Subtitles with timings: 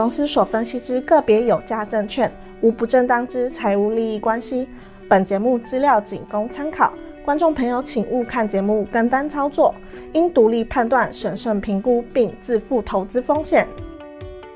[0.00, 4.66] 公司所分析之个别有价证券，无不正当之财务利益关系。
[5.10, 9.74] 本节目资料仅供参考，观众朋友请勿看节目跟单操作，
[10.14, 13.68] 应独立判断、审慎评估并自负投资风险。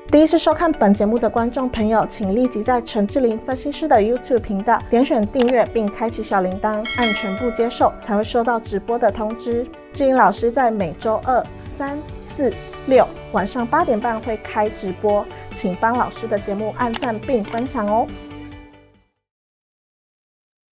[0.07, 9.63] 第一次收看本节目的观众朋友，请立即在陈志霖分析师的 YouTube 频道点选订阅并开启小铃铛，按全部接受才会收到直播的通知。
[9.93, 11.45] 志霖老师在每周二、
[11.77, 12.51] 三、四。
[12.87, 15.25] 六晚上八点半会开直播，
[15.55, 18.07] 请帮老师的节目按赞并分享哦。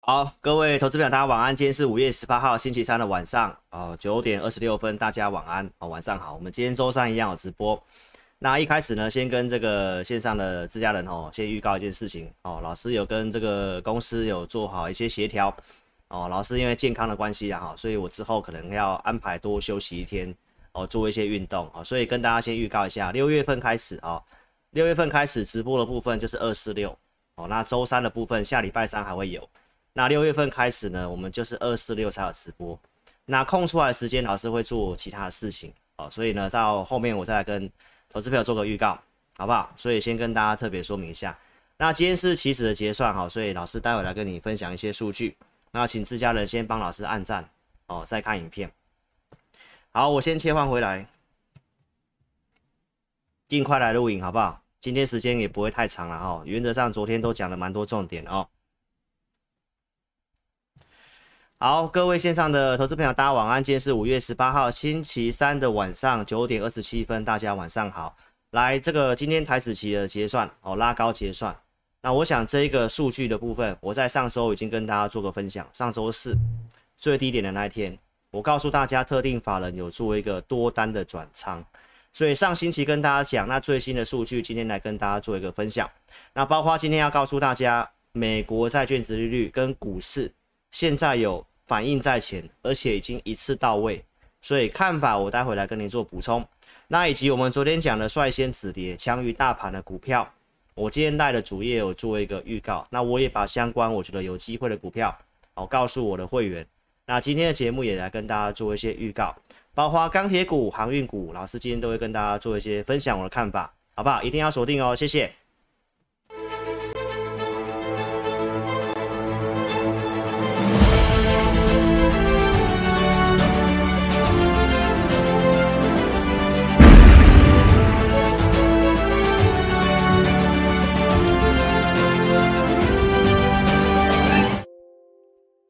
[0.01, 1.55] 好，各位投资朋友，大家晚安。
[1.55, 6.35] 今天是五月十八号星期三的晚上，哦，九点二十六分，大家晚安，哦，晚上好。
[6.35, 7.81] 我们今天周三一样有直播。
[8.41, 15.55] 那一开始呢，先跟这个线上的自家人哦，先预告一件事情哦，老师有跟这个公司有做好一些协调
[16.09, 20.35] 哦，老师因为健康的关系啊，所以我之后可能要安排多休息一天。
[20.73, 24.23] 哦，做一些运动哦，所以跟大家先预告一下，六月份开始哦，
[24.71, 26.97] 六月份开始直播的部分就是二四六
[27.35, 29.49] 哦，那周三的部分下礼拜三还会有，
[29.93, 32.79] 那六月份开始呢，我们就是二四六才有直播，
[33.25, 37.69] 那空出来的时间老师会做其他的事情哦，所以呢，到后面我再来跟
[38.09, 38.97] 投资朋友做个预告，
[39.37, 39.73] 好不好？
[39.77, 41.37] 所以先跟大家特别说明一下，
[41.79, 45.37] 那今天是期指的结算哈，所以老师待会来跟你分享一些数据，
[45.73, 47.49] 那请自家人先帮老师按赞
[47.87, 48.71] 哦，再看影片。
[49.93, 51.05] 好，我先切换回来，
[53.49, 54.63] 尽快来录影，好不好？
[54.79, 56.43] 今天时间也不会太长了哈。
[56.47, 58.47] 原则上，昨天都讲了蛮多重点哦。
[61.59, 63.63] 好，各位线上的投资朋友，大家晚安。
[63.63, 68.17] 今天是五月十八号星期三的晚上九点二十七分，大家晚上好。
[68.53, 71.55] 来，这个今天台指期的结算哦，拉高结算。
[72.01, 76.39] 那我想这一个数据的部分，我在上周已经跟大家做个分享，上周四
[76.97, 77.99] 最低点的那一天。
[78.31, 81.65] 我告诉大家，特定法人有做一个多单的转仓，
[82.13, 85.91] 所以上星期跟大家讲，那最新的数据今天来跟大家做一个分享。
[86.33, 90.33] 那包括今天要告诉大家，美国债券殖利率跟股市
[90.71, 94.05] 现在有反应在前，而且已经一次到位，
[94.41, 96.47] 所以看法我待会来跟您做补充。
[96.87, 100.33] 那以及我们昨天讲的率先止跌、强于大盘的股票，
[100.75, 105.17] 我今天带的主页有做一个预告，那我也把相关我觉得有机会的股票，
[105.55, 106.65] 好告诉我的会员。
[107.11, 109.35] 那今天的节目也来跟大家做一些预告，
[109.75, 114.23] 包括钢铁股、航运股，老师今天都会跟大家做一些分享我的看法，好不好？
[114.23, 115.29] 一定要锁定哦，谢谢。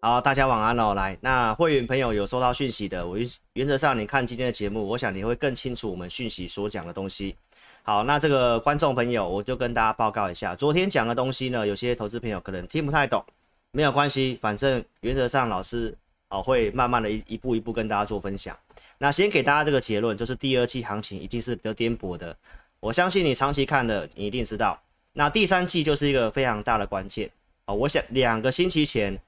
[0.02, 0.94] 好，大家晚安哦。
[0.94, 3.18] 来，那会员朋友有收到讯息的，我
[3.52, 7.36] 原则上你看今天的节目，我想你会更清楚我们讯息所讲的东西。
[7.82, 13.22] 好，那这个观众朋友，我就跟大家报告一下，昨天讲的东西呢，有些投资朋友可能听不太懂，
[13.72, 15.94] 没有关系，反正原则上老师
[16.30, 18.58] 哦会慢慢的一一步一步跟大家做分享。
[18.96, 22.34] 那先给大家这个结论，就是第二季行情一定是比较颠簸的，
[22.80, 24.80] 我相信你长期看的，你一定知道。
[25.12, 27.30] 那第三季就是一个非常大的关键
[27.66, 29.20] 哦，我想两个星期前。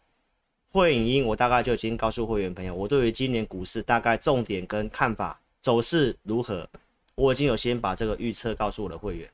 [0.72, 6.66] 会影音，我大概就已经告诉会员朋友，我对于今年股市大概重点跟看法走势如何，
[7.14, 9.30] 我已经有先把这个预测告诉我的会员。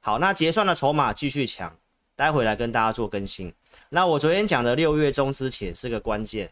[0.00, 1.74] 好，那结算的筹码继续强，
[2.16, 3.52] 待会来跟大家做更新。
[3.88, 6.50] 那我昨天讲的六月中之前是个关键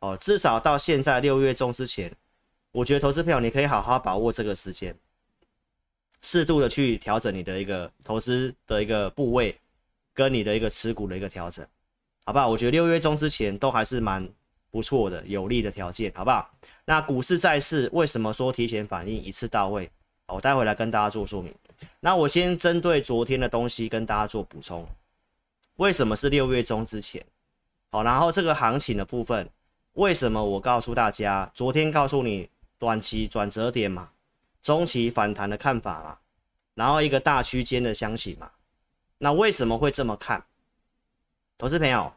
[0.00, 2.12] 哦，至少到现在六月中之前，
[2.72, 4.92] 我觉得投资朋友你可以好好把握这个时间，
[6.22, 9.56] 适度的去调整你的一个投资的一个部位，
[10.12, 11.64] 跟你的一个持股的一个调整。
[12.28, 12.46] 好不好？
[12.46, 14.28] 我觉得六月中之前都还是蛮
[14.70, 16.50] 不错的，有利的条件，好不好？
[16.84, 19.90] 那股市债市为什么说提前反应一次到位？
[20.26, 21.54] 我待会来跟大家做说明。
[22.00, 24.86] 那我先针对昨天的东西跟大家做补充。
[25.76, 27.24] 为什么是六月中之前？
[27.88, 29.48] 好，然后这个行情的部分，
[29.94, 34.10] 为什么我告诉大家，昨天告诉你短期转折点嘛，
[34.60, 36.18] 中期反弹的看法嘛，
[36.74, 38.50] 然后一个大区间的箱型嘛，
[39.16, 40.44] 那为什么会这么看？
[41.56, 42.12] 投资朋友。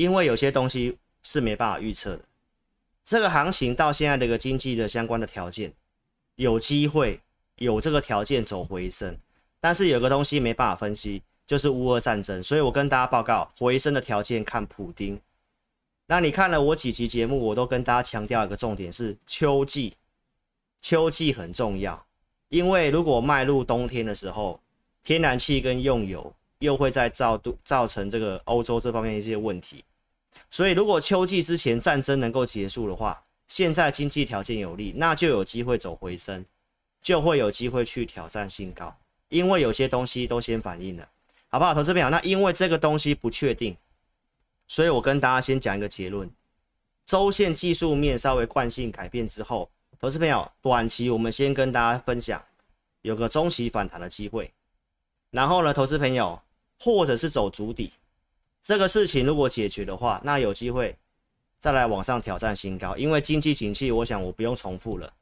[0.00, 2.22] 因为有些东西是没办法预测的，
[3.04, 5.70] 这个行情到现在的一个经济的相关的条件，
[6.36, 7.20] 有机会
[7.56, 9.14] 有这个条件走回升，
[9.60, 12.42] 但是有个东西没办法分析，就是乌俄战争。
[12.42, 15.20] 所以我跟大家报告，回升的条件看普丁。
[16.06, 19.94] 那你看了我几期节目，我都跟大家强调一个重点是秋季，
[20.80, 22.06] 秋季很重要，
[22.48, 24.58] 因为如果迈入冬天的时候，
[25.02, 29.84] 天然气跟用油又会再造度造成这个欧洲这方面一些问题。
[30.50, 36.44] 所以，如果秋季之前战争能够结束的话，现在经济条件有利，那就有机会走回升，
[37.00, 38.94] 就会有机会去挑战新高。
[39.28, 41.08] 因为有些东西都先反应了，
[41.48, 41.72] 好不好？
[41.72, 43.76] 投资朋友，那因为这个东西不确定，
[44.66, 46.28] 所以我跟大家先讲一个结论：
[47.06, 49.70] 周线技术面稍微惯性改变之后，
[50.00, 52.44] 投资朋友，短期我们先跟大家分享
[53.02, 54.52] 有个中期反弹的机会，
[55.30, 56.40] 然后呢，投资朋友
[56.80, 57.92] 或者是走足底，
[58.62, 60.96] 这个事情如果解决的话，那有机会
[61.58, 65.12] 再来往上挑战新高，因为经济景气，我想我不用重复了。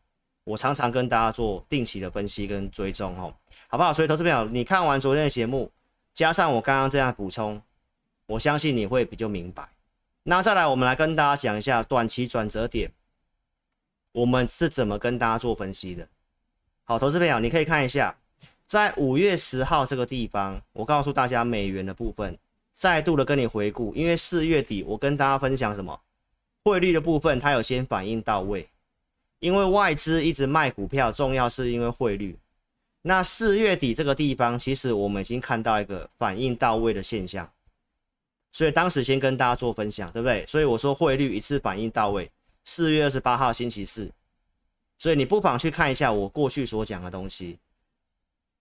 [0.44, 3.34] 我常常跟大家做定期的分析跟追踪哦，
[3.68, 3.92] 好不好？
[3.92, 5.70] 所以投资朋友，你看完昨天的节目，
[6.14, 7.60] 加上我刚刚这样补充，
[8.26, 9.68] 我相信你会比较明白。
[10.22, 12.90] 那再来，我们来跟大家讲一下短期转折点，
[14.12, 16.08] 我们是怎么跟大家做分析的。
[16.84, 18.16] 好，投资朋友，你可以看一下，
[18.64, 22.38] 在五月十号这个地方，我告诉大家美元的部分，
[22.78, 26.00] 再度的跟你回顾，因为四月底我跟大家分享什么，
[26.62, 28.68] 汇率的部分，它有先反应到位。
[29.40, 32.38] 因为外资一直卖股票，重要是因为汇率。
[33.02, 37.50] 那四月底这个地方，其实我们已经看到一个反应到位的现象，
[38.52, 40.46] 所以当时先跟大家做分享，对不对？
[40.46, 42.30] 所以我说汇率一次反应到位，
[42.64, 44.08] 四月二十八号星期四，
[44.98, 47.58] 所以你不妨去看一下我过去所讲的东西。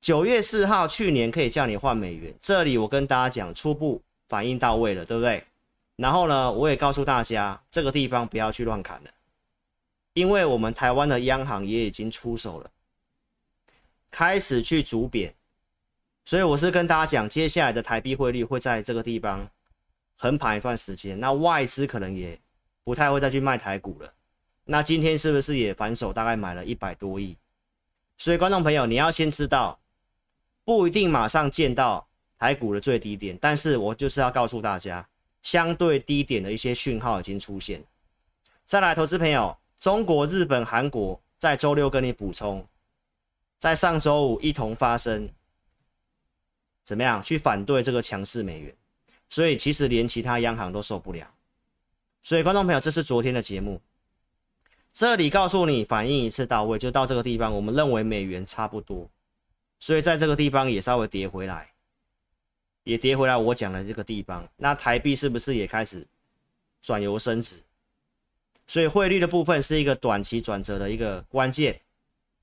[0.02, 5.44] 九月四号去年可以叫你换美元，这里我跟大家讲初步反应到位了，对不对？
[5.96, 9.10] 然后呢，我也告诉大家这个地方不要去乱砍了。
[10.14, 12.72] 因为我们台湾的央行也已经出手了，
[14.10, 15.34] 开始去逐贬，
[16.26, 19.48] 所以我是跟大家讲，接下来的台币汇率会在这个地方
[20.16, 22.40] 横盘一段时间，那外资可能也
[22.84, 24.12] 不太会再去卖台股了。
[24.66, 27.38] 那今天是不是也反手大概买了一百多亿？
[28.18, 29.80] 所以观众朋友，你要先知道，
[30.64, 32.07] 不一定马上见到
[32.38, 35.08] 台股的最低点，但是我就是要告诉大家，
[35.42, 37.84] 相对低点的一些讯号已经出现。
[38.66, 39.58] 再来，投资朋友。
[39.80, 42.68] 中国、日本、韩国在周六跟你补充，
[43.60, 45.30] 在上周五一同发生，
[46.84, 48.76] 怎么样去反对这个强势美元？
[49.30, 51.32] 所以其实连其他央行都受不了。
[52.24, 53.80] 所以观众朋友，这是昨天的节目，
[54.92, 59.08] 这里告诉你反应一次到位，就到这个地方，我们认为美元差不多，
[59.80, 61.72] 所以在这个地方也稍微跌回来，
[62.88, 63.36] 也跌回来。
[63.36, 66.08] 我讲的这个地方，那台币是不是也开始
[66.82, 67.58] 转由升值？
[68.66, 71.82] 所以汇率的部分是一个短期转折的一个关键。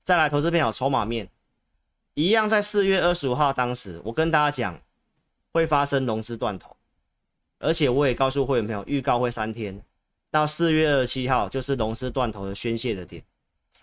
[0.03, 1.27] 再来，投资朋友，筹码面
[2.13, 4.79] 一样，在四月二十五号当时，我跟大家讲
[5.51, 6.77] 会发生融资断头，
[7.57, 9.81] 而且我也告诉会员朋友，预告会三天，
[10.29, 13.23] 到四月二十七号就是融资断头的宣泄的点。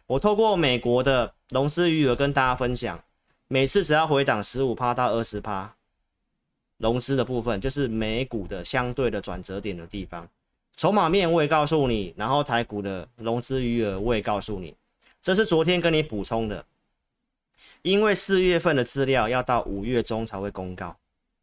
[0.06, 3.02] 我透过美国的融资余额跟大家分享，
[3.48, 5.74] 每次只要回档十五趴到二十趴，
[6.82, 10.28] 融资的部分就是美股的相对的转折点的地方。
[10.76, 14.74] 筹码面我也告诉你，然后台股的融资余额我也告诉你，
[15.20, 16.64] 这是昨天跟你补充的，
[17.82, 20.96] 因为四月份的资料要到五月中才会公告，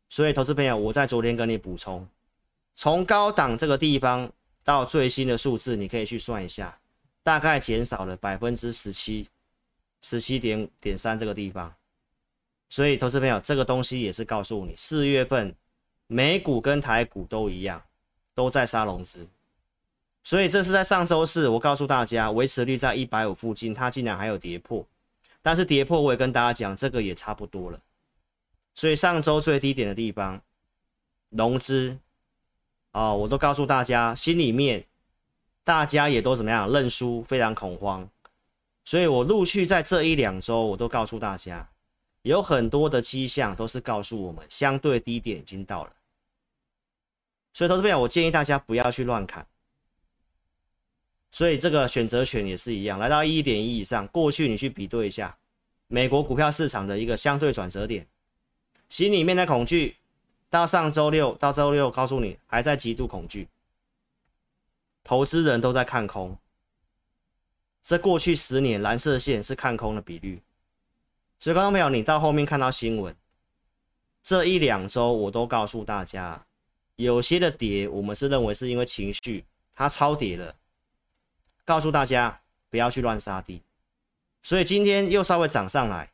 [0.09, 2.06] 所以投资朋友我在昨天跟你补充，
[2.75, 4.30] 从高档这个地方
[4.65, 6.77] 到最新的数字，你可以去算一下，
[7.24, 9.27] 大概减少了百分之十七，
[10.01, 11.74] 十七点点三这个地方，
[12.69, 15.54] 所以投资朋友这个东西也是告诉你，四月份
[16.07, 17.81] 美股跟台股都一样。
[18.36, 19.27] 都在杀融资，
[20.24, 24.88] 所以这是在上周四，我告诉大家维持率在一百五附近，它竟然还有跌破，
[25.42, 27.78] 但是跌破我也跟大家讲，这个也差不多了。
[28.73, 30.42] 所以上周最低点的地方，
[31.31, 31.99] 融资，
[32.94, 34.85] 哦，我都告诉大家，心里面
[35.66, 38.09] 大家也都怎么样认输，非常恐慌。
[38.85, 41.68] 所以我陆续在这一两周，我都告诉大家，
[42.23, 45.94] 有很多的迹象都是告诉我们，相对低点已经到了。
[47.54, 49.45] 所以，投资朋友，我建议大家不要去乱砍。
[51.31, 55.38] 所以，这个选择权也是一样，来到一点一以上，过去你去比对一下
[55.88, 58.07] 美国股票市场的一个相对转折点，
[58.90, 59.95] 心里面的恐惧，
[60.49, 63.47] 到上周六到周六，告诉你还在极度恐惧，
[65.04, 66.38] 投资人都在看空。
[67.81, 70.42] 这过去十年蓝色线是看空的比率。
[71.40, 73.16] 所以，观众朋友，你到后面看到新闻，
[74.24, 76.46] 这一两周我都告诉大家。
[76.98, 80.54] 有些的跌，我们是认为是因为情绪它超跌了，
[81.64, 83.62] 告诉大家不要去乱杀低，
[84.44, 86.12] 所以今天又稍微涨上来，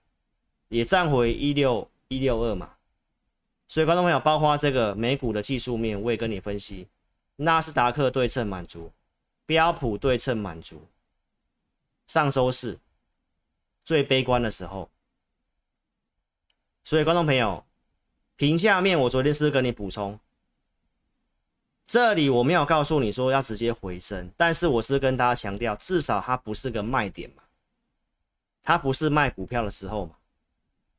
[0.68, 2.76] 也站回一六一六二嘛，
[3.68, 6.88] 所以观众朋友，包括这个美股的技术面，我也跟你分析，
[7.38, 8.92] 纳斯达克对称满足，
[9.48, 10.86] 标普对称满足，
[12.06, 12.80] 上周四
[13.84, 14.88] 最悲观的时候，
[16.86, 17.66] 所以观众朋友，
[18.36, 20.20] 评价面我昨天是不是跟你补充？
[21.88, 27.42] 这里我没有告诉你说要直接回升，但是我是跟大家强调，至少它不是个卖点嘛，
[28.62, 30.14] 它不是卖股票的时候嘛，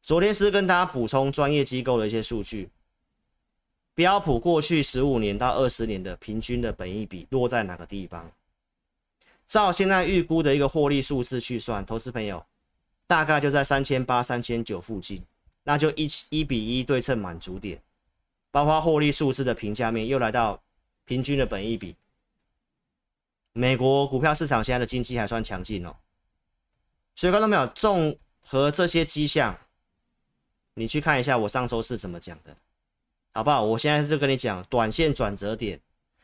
[0.03, 2.69] 昨天是跟大家补充专业机构的一些数据，
[3.95, 8.29] 标普过去十五年到二十年的平均的本益比落在哪个地方？
[9.47, 12.45] 照现在预估的一个获利数字去算，投资朋友
[13.07, 15.23] 大概就在三千八、三千九附近，
[15.69, 17.83] 那就一一比一对称满足点，
[18.53, 20.63] 包括获利数字的评价面又来到
[21.05, 21.97] 平均的本益比。
[23.53, 25.97] 美国股票市场现在的经济还算强劲哦，
[27.17, 27.67] 所以看到没有？
[27.67, 29.59] 综合这些迹象。
[30.75, 32.55] 你去看一下我上周是怎么讲的，
[33.33, 33.65] 好不好？
[33.65, 35.81] 我现在就跟你讲，短线转折点，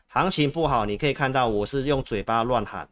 [0.06, 2.88] 行情不好，你可以看到我是用嘴巴乱喊，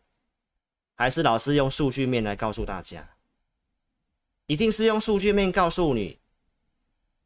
[0.97, 3.11] 还是老师用数据面来告诉大家？
[4.47, 6.19] 一定是用数据面告诉你，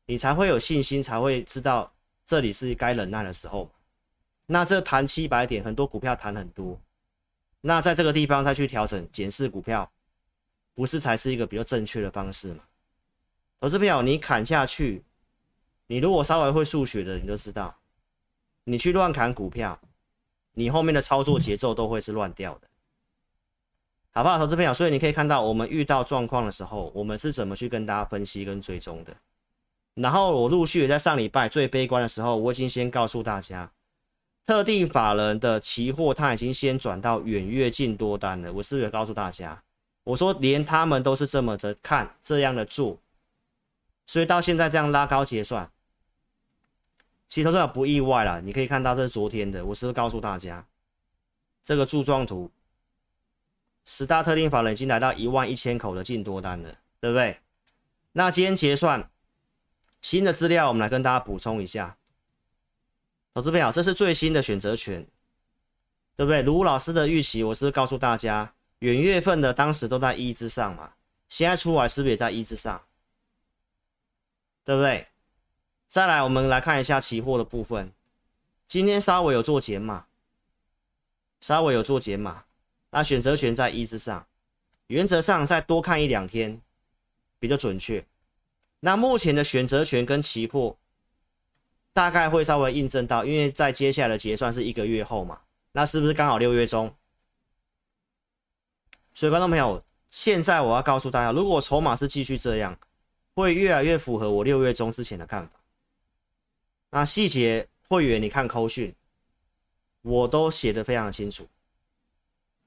[0.06, 1.92] 你才会有信心，才会知道
[2.26, 3.70] 这里是该忍耐的时候。
[4.46, 6.78] 那这弹七百点，很多股票弹很多，
[7.62, 9.90] 那在这个地方再去调整检视股票，
[10.74, 12.64] 不是才是一个比较正确的方式吗？
[13.58, 15.02] 投资票，你砍下去，
[15.86, 17.74] 你如果稍微会数学的，你就知道，
[18.64, 19.80] 你去乱砍股票，
[20.52, 22.68] 你后面的操作节奏都会是乱掉的，
[24.12, 24.36] 好不好？
[24.36, 29.16] 投资朋友，所以你可以看到，我们遇到状况的时候，我们是怎么去跟大家分析跟追踪的。
[29.94, 33.70] 然后我陆续也在上礼拜最悲观的时候，我已经先告诉大家，
[34.44, 38.52] 特定法人的期货他已经先转到远月进多单了。
[38.52, 39.62] 我是不是也告诉大家，
[40.02, 42.98] 我说连他们都是这么的看，这样的做。
[44.06, 45.70] 所以到现在这样拉高结算，
[47.28, 48.40] 其实都不意外了。
[48.42, 50.66] 你可以看到这是昨天的，我是不是告诉大家
[51.62, 52.50] 这个柱状图，
[53.86, 57.38] 十大特定法人已经来到一万一千口的净多单了，对不对？
[58.12, 59.08] 那今天结算
[60.04, 61.96] 新的资料，我们来跟大家补充一下。
[63.32, 65.02] 投资朋友，这是最新的选择权，
[66.14, 66.42] 对不对？
[66.42, 70.92] 卢老师的预期，我是告诉大家，元月份的当时都在一之上嘛，
[71.26, 72.84] 现在出来是不是也在一之上？
[74.62, 75.06] 对不对？
[75.88, 77.90] 再来，我们来看一下期货的部分。
[78.66, 80.06] 今天稍微有做减码，
[81.40, 82.44] 稍微有做减码。
[82.90, 84.26] 那选择权在一之上，
[84.88, 86.60] 原则上再多看一两天
[87.38, 88.04] 比较准确。
[88.84, 90.76] 那目前的选择权跟期货
[91.94, 95.40] 大概会稍微印证到，因为在接下来的结算是一个月后嘛，
[95.72, 96.94] 那是不是刚好六月中？
[99.14, 102.78] 所以观众朋友，现在我要告诉大家，如果筹码是继续这样。
[103.36, 105.60] 会越来越符合我六月中之前的看法。
[106.90, 108.94] 那细节会员你看扣讯，
[110.02, 111.48] 我都写得非常清楚，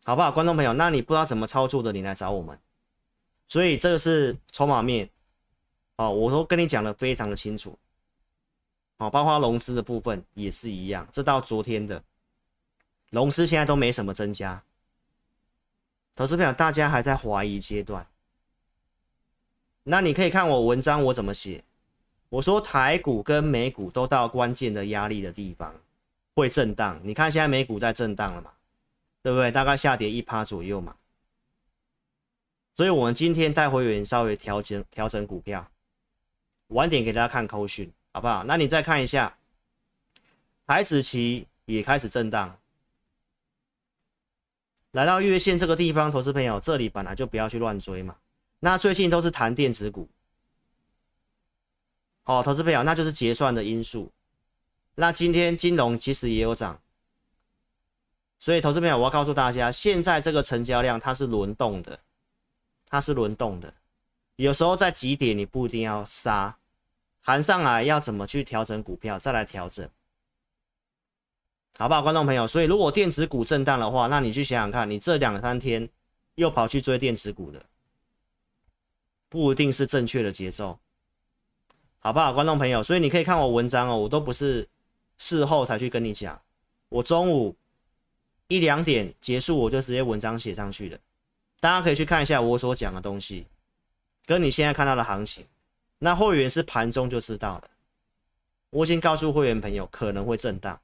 [0.03, 0.29] 好不好？
[0.29, 2.59] 观众朋友，那你不知道怎么操作的，你来找我们。
[3.47, 5.09] 所以这个是筹码面，
[5.97, 7.77] 哦，我都跟你讲的非常的清楚。
[8.97, 12.01] 好，包括融资的部分也是一样，这到昨天的
[13.11, 14.63] 融资现在都没什么增加。
[16.15, 18.07] 投资朋友，大家还在怀疑阶段。
[19.83, 21.63] 那你可以看我文章，我怎么写？
[22.29, 25.73] 我说台股跟美股都到关键的压力的地方，
[26.33, 26.99] 会震荡。
[27.03, 28.51] 你看现在美股在震荡了嘛，
[29.21, 29.51] 对不对？
[29.51, 30.95] 大概下跌一趴左右嘛。
[32.75, 35.65] 所以我们今天带会员稍微调整调整股票，
[36.67, 38.43] 晚点给大家看扣讯，好不好？
[38.43, 39.37] 那你再看一下，
[40.65, 42.59] 台子期也开始震荡，
[44.91, 48.17] 来到月线这个地方，投资朋友这里本来就不要去乱追嘛。
[48.59, 50.09] 那最近都是谈电子股，
[52.23, 54.11] 好，投资朋友，那就是结算的因素。
[54.95, 56.81] 那今天金融其实也有涨，
[58.39, 61.99] 所以投资朋友，我要告诉大家，现在这个成交量它是轮动的，
[62.89, 63.73] 它是轮动的。
[64.37, 66.57] 有时候在几点你不一定要杀，
[67.23, 69.87] 弹上来要怎么去调整股票，再来调整，
[71.77, 72.47] 好不好，观众朋友？
[72.47, 75.89] 所以如果电子股震荡的话，那你去想想看，你这两三天
[76.35, 77.65] 又跑去追电子股的。
[79.29, 80.79] 不一定是正确的节奏，
[81.99, 82.81] 好不好，观众朋友？
[82.81, 84.65] 所以你可以看我文章哦，我都不是
[85.17, 86.39] 事后才去跟你讲，
[86.87, 87.53] 我中午
[88.47, 90.97] 一两点结束，我就直接文章写上去的，
[91.59, 93.45] 大家可以去看一下我所讲的东西，
[94.27, 95.45] 跟你现在看到的行情，
[95.99, 97.69] 那会员是盘中就知道了，
[98.69, 100.79] 我已经告诉会员朋友可能会震荡，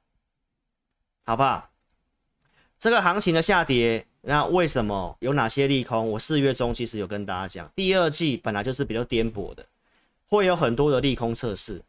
[1.26, 1.70] 好不好？
[2.78, 4.06] 这个行情的下跌。
[4.26, 6.12] 那为什么有哪些利空？
[6.12, 9.66] 我四月中其实有跟大家讲，第二季本来就是比较颠簸的，
[10.26, 11.82] 会有很多的利空测试。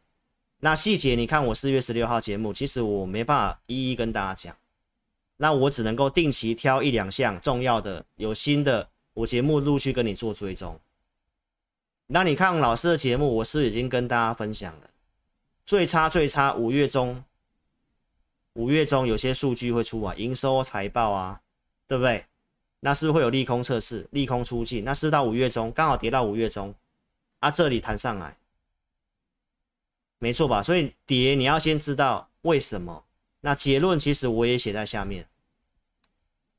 [0.60, 4.54] 那细节你看我四月十六号节目，其实我没办法一一跟大家讲，
[5.38, 10.78] 那我只能够定期挑一两项重要的、有新的，我节目陆续跟你做追踪。
[12.06, 14.90] 那你看老师的节目，我是已经跟大家分享了，
[15.64, 17.24] 最差最差五月中，
[18.54, 21.40] 五月中有些数据会出啊，营收财报啊。
[21.88, 22.24] 对不对？
[22.80, 24.82] 那是不会有利空测试、利空出尽？
[24.84, 26.74] 那是到五月中刚好跌到五月中，
[27.38, 28.36] 啊，这里弹上来，
[30.18, 30.60] 没错吧？
[30.60, 33.04] 所以跌你要先知道为什么。
[33.42, 35.28] 那结论其实我也写在下面。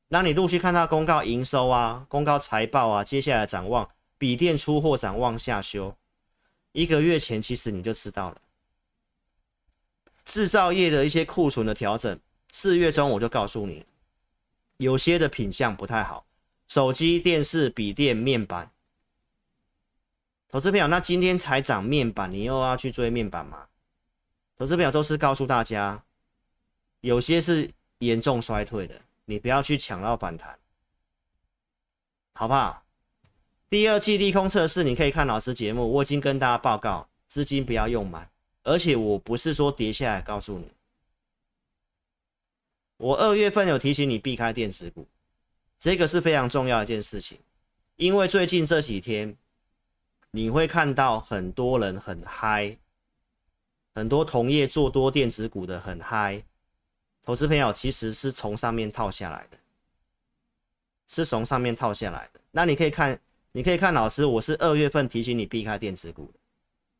[0.08, 5.96] 那你陆续看到公告营收啊，公告财报啊，接下来展望，笔电出货展望下修，
[6.72, 8.42] 一个月前其实你就知道了。
[10.24, 12.20] 制造业的一些库存的调整，
[12.52, 13.86] 四月中我就告诉你，
[14.76, 16.26] 有些的品相不太好，
[16.66, 18.70] 手机、电视、笔电、面板。
[20.50, 23.68] 投资票，那今天才涨面板，你又要去追面板吗？
[24.56, 26.02] 投资票都是告诉大家，
[27.00, 29.00] 有些是严重衰退的。
[29.26, 30.58] 你不要去抢到反弹，
[32.32, 32.82] 好不好？
[33.70, 38.30] 第二季利空测试，你可以看老师节目，我已经跟大家报告，资金不要用满，
[38.62, 40.70] 而且我不是说跌下来告诉你，
[42.96, 45.06] 我二月份有提醒你避开电子股，
[45.78, 47.38] 这个是非常重要一件事情，
[47.96, 49.36] 因为最近这几天
[50.30, 52.74] 你会看到很多人很嗨，
[53.94, 56.42] 很多同业做多电子股的很嗨。
[57.22, 59.58] 投资朋友其实是从上面套下来的，
[61.06, 62.40] 是从上面套下来的。
[62.50, 63.20] 那你可以看，
[63.52, 66.38] 你可以看老师，我是二月份提醒你避开电子股的，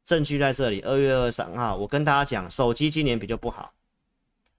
[0.04, 0.80] 证据在这里。
[0.80, 3.72] 二月二十三号，我跟大家讲，手机今年比较不好，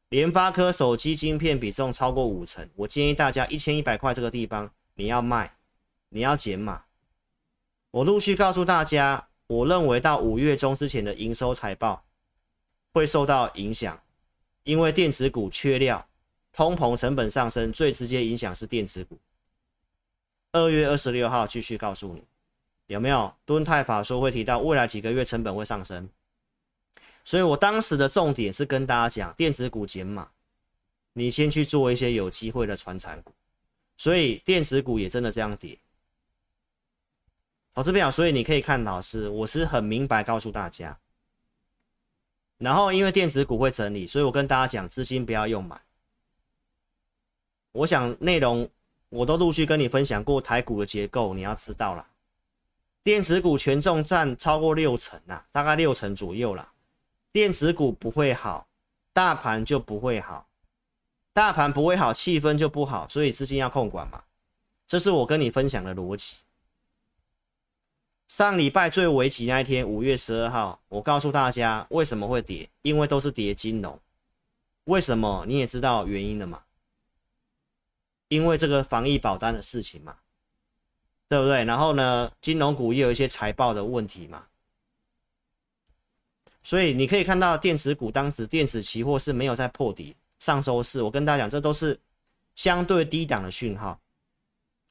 [0.10, 5.56] 联发科手机晶片比重超过五成，我建议大家一千一百块这个地方你要卖，
[6.10, 6.84] 你要减码。
[7.92, 12.06] 我陆续告诉大家，我认为到五月中之前的营收财报
[12.94, 14.00] 会受到影响。
[14.64, 16.08] 因为电子股缺料，
[16.54, 19.18] 通膨成本上升，最直接影响是电子股。
[20.52, 22.24] 二月二十六号继续告诉你，
[22.88, 26.10] 有没有敦泰法说会提到未来几个月成本会上升，
[27.24, 30.32] 所以我当时的重点是跟大家讲电子股减码，
[31.14, 33.32] 你先去做一些有机会的传产股，
[33.96, 35.78] 所以电子股也真的这样跌。
[37.76, 40.98] 投资朋友，所以你可以看老师，我是很明白告诉大家。
[42.58, 45.80] 然后因为电子股会整理，所以我跟大家讲，资金不要用满。
[47.72, 48.70] 我想内容
[49.10, 52.08] 我都陆续跟你分享过台股的结构，你要知道了。
[53.04, 56.72] 电子股权重占超过六成啦，大概六成左右啦。
[57.32, 58.68] 电子股不会好，
[59.14, 60.48] 大盘就不会好，
[61.34, 64.24] 大盘不会好，气氛就不好，所以资金要控管嘛。
[64.86, 66.38] 这是我跟你分享的逻辑。
[68.28, 74.00] 上礼拜最危急那一天，五月十二号，我告诉大家为什么会跌，因为都是跌金融。
[74.84, 75.46] 为什么？
[75.48, 76.62] 你也知道原因了嘛？
[78.30, 80.16] 因为这个防疫保单的事情嘛，
[81.28, 81.64] 对不对？
[81.66, 84.48] 然后呢，金融股也有一些财报的问题嘛，
[86.64, 90.16] 所以你可以看到电子股当时电子期货是没有在破底。
[90.40, 92.00] 上周四，我跟大家讲，这都是
[92.56, 94.00] 相对低档的讯号，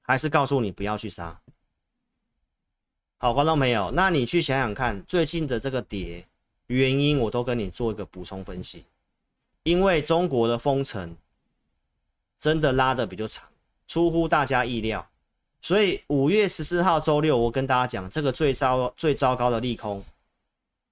[0.03, 1.41] 还是告诉你不要去杀。
[3.17, 6.27] 好，观众朋友，那你去想想看，最近的这个跌
[6.67, 8.85] 原因，我都跟你做一个补充分析。
[9.63, 11.17] 因为中国的封城
[12.39, 13.49] 真的拉得比较长，
[13.87, 15.09] 出乎大家意料，
[15.61, 20.05] 所以五月十四号周六，我跟大家讲，这个最糟最糟糕的利空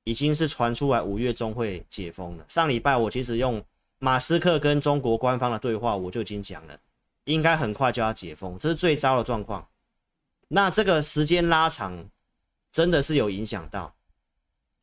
[0.04, 2.44] 已经是传出来，五月中会解封了。
[2.48, 3.64] 上礼拜我其实用
[3.98, 6.78] 马斯克跟中国官方的对话，我就已经讲了，
[7.24, 9.66] 应该很快就要解封，这是最糟的状况。
[10.48, 12.08] 那这个时间拉长。
[12.72, 13.94] 真的是有影响到，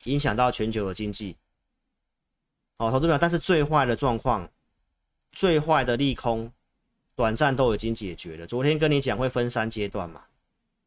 [0.05, 1.37] 影响到全球的经济。
[2.79, 4.49] 好，投资表，但是最坏的状况，
[5.33, 6.49] 最坏的利空，
[7.15, 8.47] 短暂都已经解决了。
[8.47, 10.23] 昨天跟你讲会分三阶段嘛，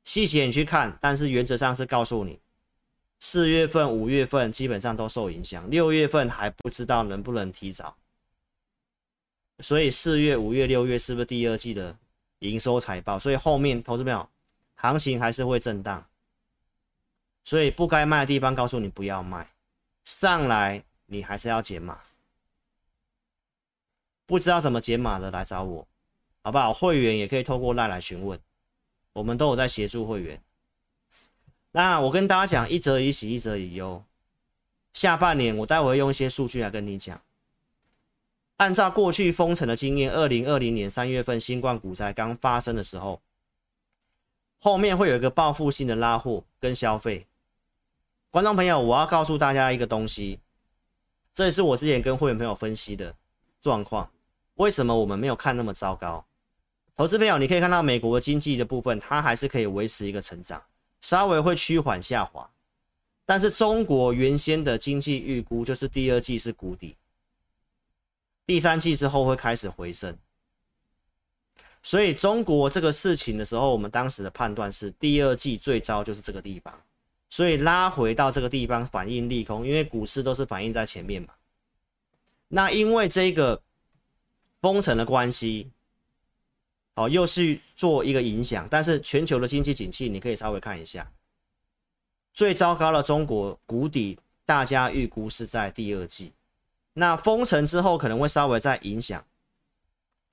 [0.05, 2.41] 细节你去看，但是原则上是告诉你，
[3.21, 7.97] 四月份、五月份基本上都受影响，六月份还不知道能不能提早。
[9.59, 11.97] 所以四月、五月、六月是不是第二季的
[12.39, 13.19] 营收财报？
[13.19, 14.29] 所以后面投资没有
[14.77, 16.07] 行情还是会震荡。
[17.43, 19.51] 所以不该卖的地方，告诉你不要卖，
[20.05, 21.99] 上来你还是要减码。
[24.27, 25.87] 不知道怎么解码的来找我，
[26.43, 26.75] 好不好？
[26.75, 28.39] 会员也可以透过赖来询问，
[29.13, 30.43] 我们都有在协助会员。
[31.71, 34.03] 那我跟大家讲，一则以喜，一则以忧。
[34.93, 37.21] 下半年我待会用一些数据来跟你讲。
[38.57, 43.21] 按照过去封城的经验，二零二零年三月份新冠股灾刚发生的时候，
[44.59, 47.27] 后面会有一个报复性的拉货跟消费。
[48.31, 50.41] 观众朋友，我要告诉大家一个东西，
[51.35, 53.15] 这也是我之前跟会员朋友分析的
[53.61, 54.11] 状况。
[54.57, 56.27] 为什么我们没有看那么糟糕？
[56.95, 60.63] 投资朋友，你可以看到美国经济的部分，它还是可以维持一个成长，
[61.01, 62.51] 稍微会趋缓下滑。
[63.25, 66.97] 但是中国原先的经济预估就是第二季是谷底，
[68.47, 70.17] 第三季之后会开始回升。
[71.83, 76.73] 所以中国这个事情的时候，我们当时的判断是第二季最糟就是这个地方。
[77.29, 81.35] 所以拉回到这个地方反映利空，因为股市都是反映在前面嘛。
[82.49, 83.61] 那因为这个
[84.61, 85.71] 封城的关系，
[86.95, 91.13] 好，又是做一个影响，但是全球的经济景气，你可以稍微看一下，
[92.33, 96.33] 最糟糕的中国谷底，大家预估是在第二季。
[96.95, 99.23] 那封城之后可能会稍微再影响，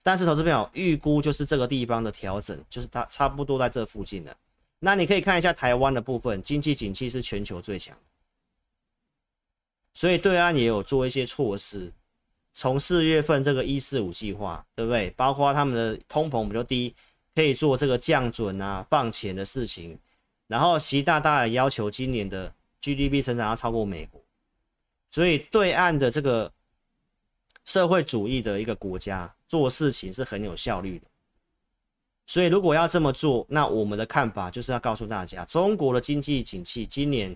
[0.02, 4.36] 但是投资朋友预估就是这个地方的调整，就是它差不多在这附近了。
[4.80, 7.98] 那你可以看一下台湾的部分，经济景气是全球最强，
[9.94, 11.92] 所以对岸也有做一些措施。
[12.54, 15.10] 从四月份这个一四五计划，对不对？
[15.12, 16.96] 包括他们的通膨比较低，
[17.34, 19.98] 可以做这个降准啊、放钱的事情。
[20.48, 24.22] 然后习大大也要求今年的 GDP 成长要超过美国。
[25.10, 26.52] 所以对岸的这个
[27.66, 31.08] 社会主义的一个国家做事情是很有效率的。
[32.28, 37.36] 所以如果要这么做，那我们的看法就是要告诉大家，中国的经济景气今年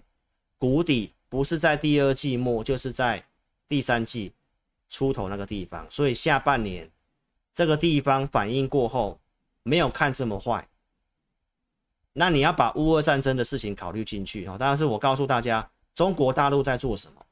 [0.58, 3.24] 谷底不是在第二季末，就是在
[3.68, 4.32] 第三季。
[4.90, 6.90] 出头那个地方，所以下半年
[7.54, 9.20] 这个地方反应过后，
[9.64, 10.68] 没有看这么坏。
[12.14, 14.58] 那你要把乌俄战争的事情考虑进去哈。
[14.58, 17.26] 当然是我告诉大家，中国大陆在做什么，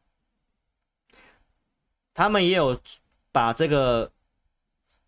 [2.13, 2.79] 他们也有
[3.31, 4.11] 把这个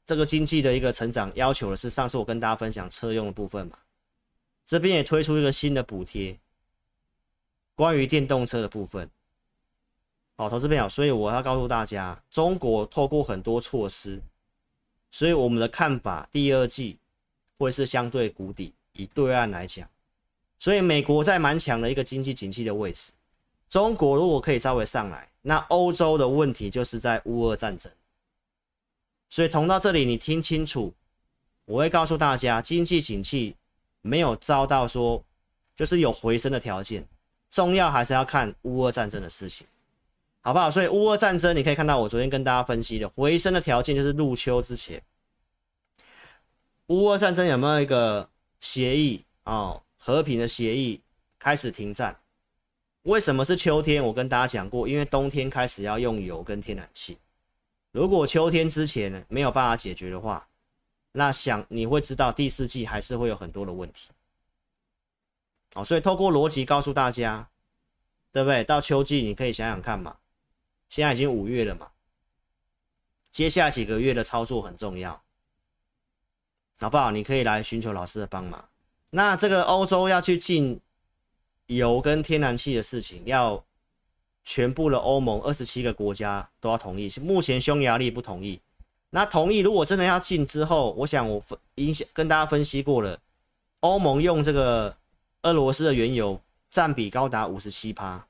[0.05, 3.77] 这个经济的一个成长要求的是，上次我跟大家分享车用的部分嘛，
[4.65, 6.39] 这边也推出一个新的补贴，
[7.75, 9.09] 关于电动车的部分。
[10.39, 14.21] 好，投资朋友，所以我要告诉大家，中国透过很多措施，
[15.09, 16.99] 所以我们的看法，第二季
[17.57, 18.71] 会是相对谷底。
[18.93, 19.87] 以对岸来讲，
[20.57, 23.11] 所以美国在蛮强的一个经济景气的位置，
[23.69, 27.91] 中国如果可以稍微上来，那欧洲的问题就是在乌俄战争。
[29.29, 30.93] 所以同到这里，你听清楚，
[31.65, 33.55] 我会告诉大家，经济景气
[34.01, 35.23] 没有遭到说
[35.75, 37.07] 就是有回升的条件，
[37.51, 39.65] 重要还是要看乌俄战争的事情。
[40.47, 40.71] 好不好？
[40.71, 45.03] 所以乌俄战争，你可以看到我昨天跟大家分析的回升的条件就是入秋之前，
[46.85, 48.29] 乌俄战争有没有一个
[48.61, 49.83] 协议啊、哦？
[49.97, 51.01] 和平的协议
[51.37, 52.17] 开始停战？
[53.01, 54.01] 为什么是秋天？
[54.01, 57.17] 我跟大家讲过，因为冬天开始要用油跟天然气。
[57.91, 60.47] 如果秋天之前没有办法解决的话，
[61.11, 64.11] 那想你会知道第四季还是会有很多的问题。
[65.73, 67.49] 好，所以透过逻辑告诉大家，
[68.31, 68.63] 对不对？
[68.63, 70.15] 到秋季你可以想想看嘛。
[70.89, 71.89] 现在已经五月了嘛，
[73.31, 75.21] 接下来几个月的操作很重要，
[76.79, 77.11] 好不好？
[77.11, 78.67] 你可以来寻求老师的帮忙。
[79.09, 80.79] 那这个欧洲要去进
[81.67, 83.63] 油跟天然气的事情，要
[84.43, 87.09] 全部的欧盟二十七个国家都要同意。
[87.21, 88.61] 目前匈牙利不同意。
[89.09, 93.19] 那同意，如果真的要进之后，我想我分影响跟大家分析过了，
[93.79, 94.97] 欧盟用这个
[95.43, 98.26] 俄罗斯的原油占比高达五十七趴。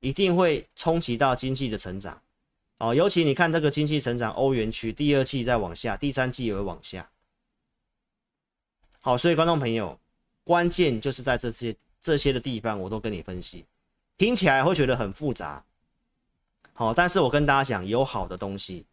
[0.00, 2.22] 一定会冲击到经济的成长，
[2.78, 7.10] 哦，尤其你看这个经济成长，欧元区第二季在往下，第三季也会往下。
[9.00, 9.98] 好，所以观众朋友，
[10.44, 13.64] 关键就是在这些这些的地方，我都跟你分析，
[14.18, 15.64] 听起来会觉得很复杂，
[16.72, 18.84] 好，但是我跟大家讲，有好的东西，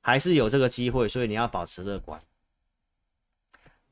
[0.00, 2.20] 还是有这个机会，所以你要保持乐观。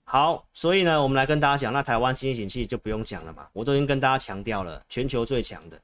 [0.08, 5.80] 好，所以呢，我们来跟大家讲，那台湾经济景气就不用讲了嘛，我都已经跟大家强调了，全球最强的。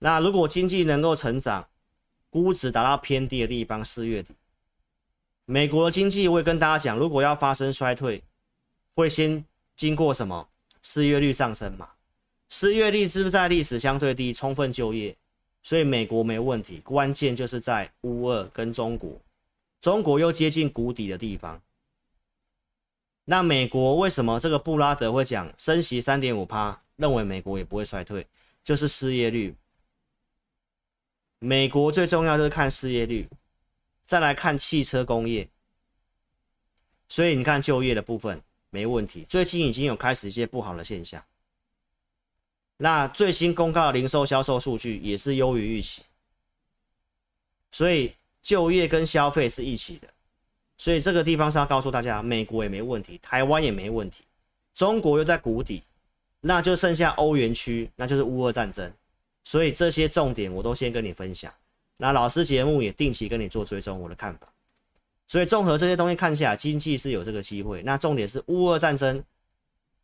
[0.00, 1.68] 那如果经济能够成长，
[2.30, 4.34] 估值达到偏低的地方，四月底，
[5.44, 8.24] 美国的经济我也跟大家讲，如果要发生衰退，
[8.96, 9.44] 会先
[9.76, 10.48] 经过什么？
[10.82, 11.88] 失业率上升嘛，
[12.48, 14.32] 失业率是不是在历史相对低？
[14.32, 15.16] 充分就业，
[15.62, 19.16] 所以美国没问题，关键就是在乌二跟中国，
[19.80, 21.62] 中国又接近谷底的地方。
[23.28, 28.24] 那美国为什么这个布拉德会讲升息三点五趴，认为美国也不会衰退，
[28.62, 29.52] 就是失业率。
[31.40, 33.28] 美国最重要就是看失业率，
[34.04, 35.48] 再来看汽车工业。
[37.08, 41.22] 所以你看就业的部分没问题，最近已经有开始一些不好的现象。
[42.76, 46.02] 那最新公告零售销售数据也是优于预期，
[47.72, 50.08] 所以就业跟消费是一起的。
[50.78, 54.24] 所以这个地方是要告诉大家，美国也没问题，台湾也没问题，
[54.74, 55.82] 中国又在谷底，
[56.40, 58.92] 那就剩下欧元区，那就是乌俄战争。
[59.42, 61.52] 所以这些重点我都先跟你分享。
[61.96, 64.46] 那老师节目也定期跟你做追踪我的看法。
[65.26, 67.82] 所以综合这些东西看下来，经济是有这个机会。
[67.82, 69.24] 那重点是乌俄战争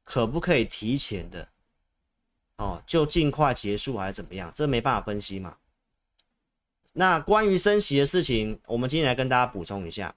[0.05, 1.47] 可不可以提前的？
[2.57, 4.51] 哦，就尽快结束还是怎么样？
[4.55, 5.57] 这没办法分析嘛。
[6.93, 10.15] 那关于升息的事情，我们今天来跟大家补充一下。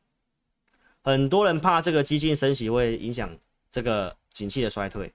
[1.05, 3.37] 很多人怕这个激进升息会影响
[3.69, 5.13] 这个景气的衰退，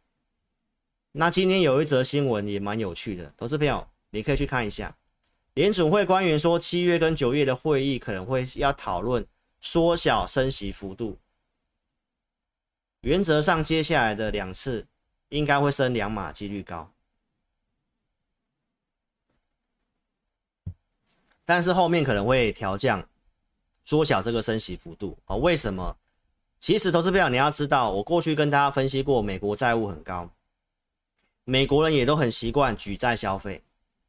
[1.10, 4.96] 那今天有一则新闻也蛮有趣的，投资朋友你可以去看一下。
[5.54, 9.26] 联准会官员说，七月跟九月的会议可能会要讨论
[9.60, 11.18] 缩小升息幅度，
[13.00, 14.86] 原则上接下来的两次
[15.30, 16.92] 应该会升两码，几率高。
[21.44, 23.09] 但是后面可能会调降，
[23.90, 25.34] 缩小这个升息幅度啊？
[25.34, 25.96] 为什么？
[26.60, 30.30] 其实投资朋友你要知道，我过去跟大家分析过，美国债务很高，
[31.42, 33.60] 美国人也都很习惯举债消费，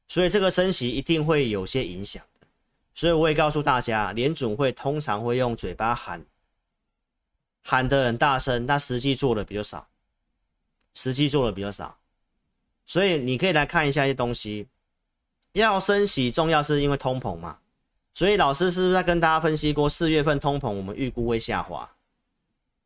[0.08, 2.48] 所以这个升息一定会有些影响的。
[2.94, 6.24] 所以我也告诉大家，联准会通常会用嘴巴喊，
[7.64, 9.88] 喊得很大声，但实际做的比较少，
[10.94, 11.98] 实际做的比较少。
[12.86, 14.68] 所以你可以来看一下一些东西。
[15.54, 17.58] 要升息，重要是因为通膨嘛，
[18.14, 21.96] 所以老师是不是在跟大家分析过，四月份通膨我们预估会下滑，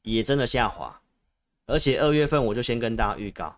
[0.03, 1.01] 也真的下滑，
[1.65, 3.57] 而且二月份我就先跟大家预告。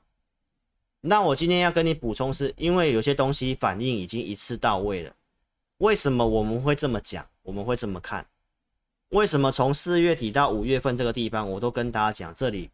[1.02, 5.14] 那我今天要跟你补充是，因为有些东西反应已经一次到位了。
[5.78, 7.28] 为什么我们会这么讲？
[7.44, 8.26] 我们会这么看？
[9.10, 12.70] 为什么从四月底到五月份这个地方，我都跟大家讲，这里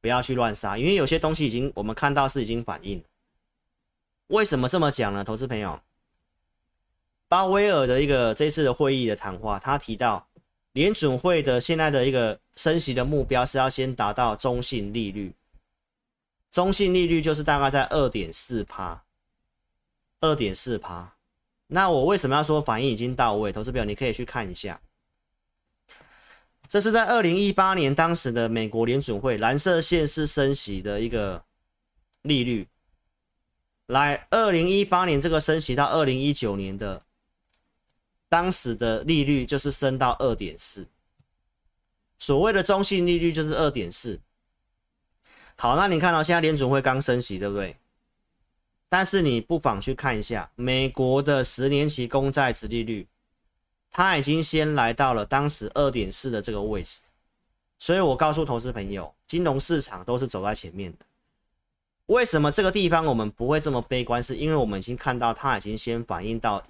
[0.00, 3.02] 不要去乱杀，因为有些东西已经我们看到是已经反应。
[4.28, 5.24] 为什么这么讲呢？
[5.24, 5.80] 投资朋友，
[7.30, 10.28] 鲍威尔的一个这次的会议的谈话，他提到
[10.72, 15.32] 联准会的现在的一个升息的目标是要先达到中性利率，
[16.50, 19.04] 中性利率就是大概在二点四趴，
[20.20, 21.14] 二点四趴。
[21.68, 23.52] 那我为什么要说反应已经到位？
[23.52, 24.80] 投资表，你可以去看一下，
[26.68, 31.44] 这是在二零一八年当时的美国联准会蓝色线是升息的一个
[32.22, 32.66] 利率。
[33.86, 37.00] 来，二零一八年这个升息到二零一九年的，
[38.30, 40.86] 当时的利率就是升到二点四，
[42.16, 44.18] 所谓的中性利率就是二点四。
[45.56, 47.76] 好，那你看到现在联准会刚升息，对不对？
[48.88, 53.06] 但是你不妨去看一下美国的十年期公债殖利率，
[53.90, 57.00] 它已经先来到了当时二点四的这个位置，
[57.78, 60.98] 所以我告诉投资朋友，金融市场都是走在前面的。
[62.06, 64.22] 为什么这个地方我们不会这么悲观？
[64.22, 66.64] 是因为我们已经看到它已经先反映到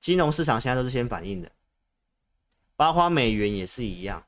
[0.00, 1.50] 金融市场，现在都是先反应的，
[2.76, 4.24] 包括美元也是一样。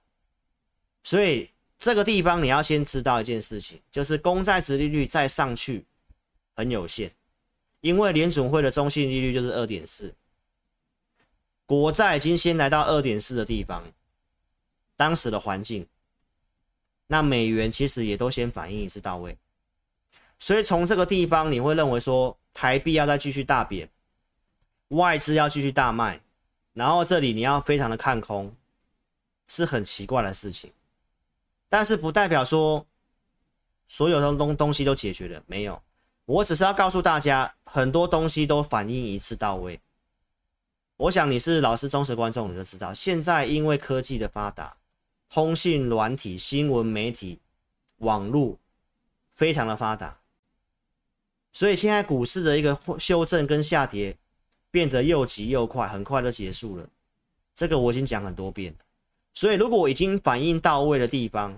[1.03, 5.85] 所以这个地方你要先知道一件事情，就是公债殖利率再上去
[6.55, 7.11] 很有限，
[7.81, 10.15] 因为联准会的中性利率就是二点四，
[11.67, 13.83] 国债已经先来到二点四的地方，
[14.97, 15.87] 当时的环境，
[17.07, 19.37] 那美元其实也都先反应一次到位。
[20.39, 23.89] 所以从这个地方，你会认为说台币要再继续大贬，
[24.93, 26.21] 外资要继续大卖，
[26.75, 28.55] 然后这里你要非常的看空，
[29.47, 30.71] 是很奇怪的事情。
[31.69, 32.87] 但是不代表说
[33.87, 35.83] 所有的东东西都解决了，没有。
[36.27, 39.81] 我只是要告诉大家，很多东西都反应一次到位。
[40.99, 44.77] 我想你是老师忠实观众，你就知道，现在因为科技的发达，
[45.31, 47.41] 通讯软体、新闻媒体、
[47.99, 48.59] 网络
[49.31, 50.21] 非常的发达。
[51.51, 54.17] 所以现在股市的一个修正跟下跌
[54.73, 56.89] 变得又急又快，很快就结束了。
[57.55, 58.75] 这个我已经讲很多遍。
[59.33, 61.57] 所以如果已经反应到位的地方，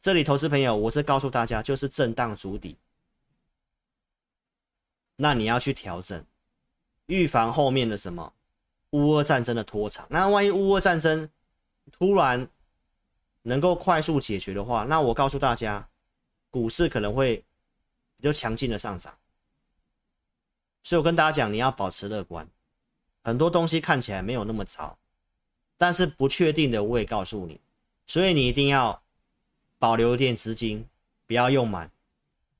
[0.00, 2.76] 这里投资朋友，我是告诉大家，就是震荡筑底。
[5.16, 6.24] 那你要去调整，
[7.06, 8.32] 预防后面的什么
[8.90, 10.06] 乌俄战争的拖长。
[10.08, 11.28] 那万一乌俄战争
[11.90, 12.48] 突然
[13.42, 15.88] 能够快速解决的话，那我告诉大家，
[16.50, 17.42] 股市可能会。
[18.18, 19.14] 比较强劲的上涨，
[20.86, 22.48] 所以我跟大家讲，你要保持乐观。
[23.24, 24.96] 很多东西看起来没有那么糟，
[25.76, 27.60] 但是不确定的我也告诉你，
[28.06, 29.02] 所以你一定要
[29.80, 30.86] 保留一点资金，
[31.26, 31.90] 不要用满。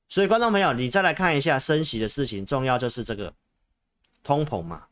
[0.09, 3.33] 所以观众朋友，你再来看一下升息的事情，重要就是这个
[4.25, 4.87] 通膨嘛。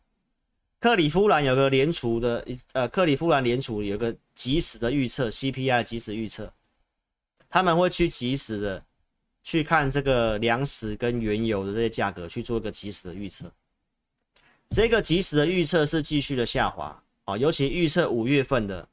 [0.80, 6.54] 克里夫兰有个联储的，呃，克里夫兰联储有个即时的预测，CPI 即时预测，
[7.50, 8.86] 他们会去即时的。
[9.46, 13.50] 去看这个粮食跟原油的这些价格，去做一个及时的预测。
[14.72, 18.90] 这个及时的预测是继续的下滑啊，尤其预测五月份的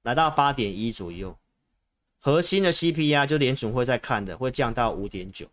[0.00, 1.36] 来到八点一左右，
[2.18, 5.46] 核心的 CPI 就联准会在看的会降到五点九。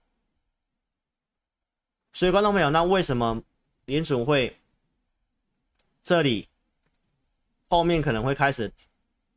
[2.14, 3.44] 所以观众朋友，那为什么
[3.84, 4.58] 联准会
[6.02, 6.48] 这里
[7.68, 8.72] 后面可能会开始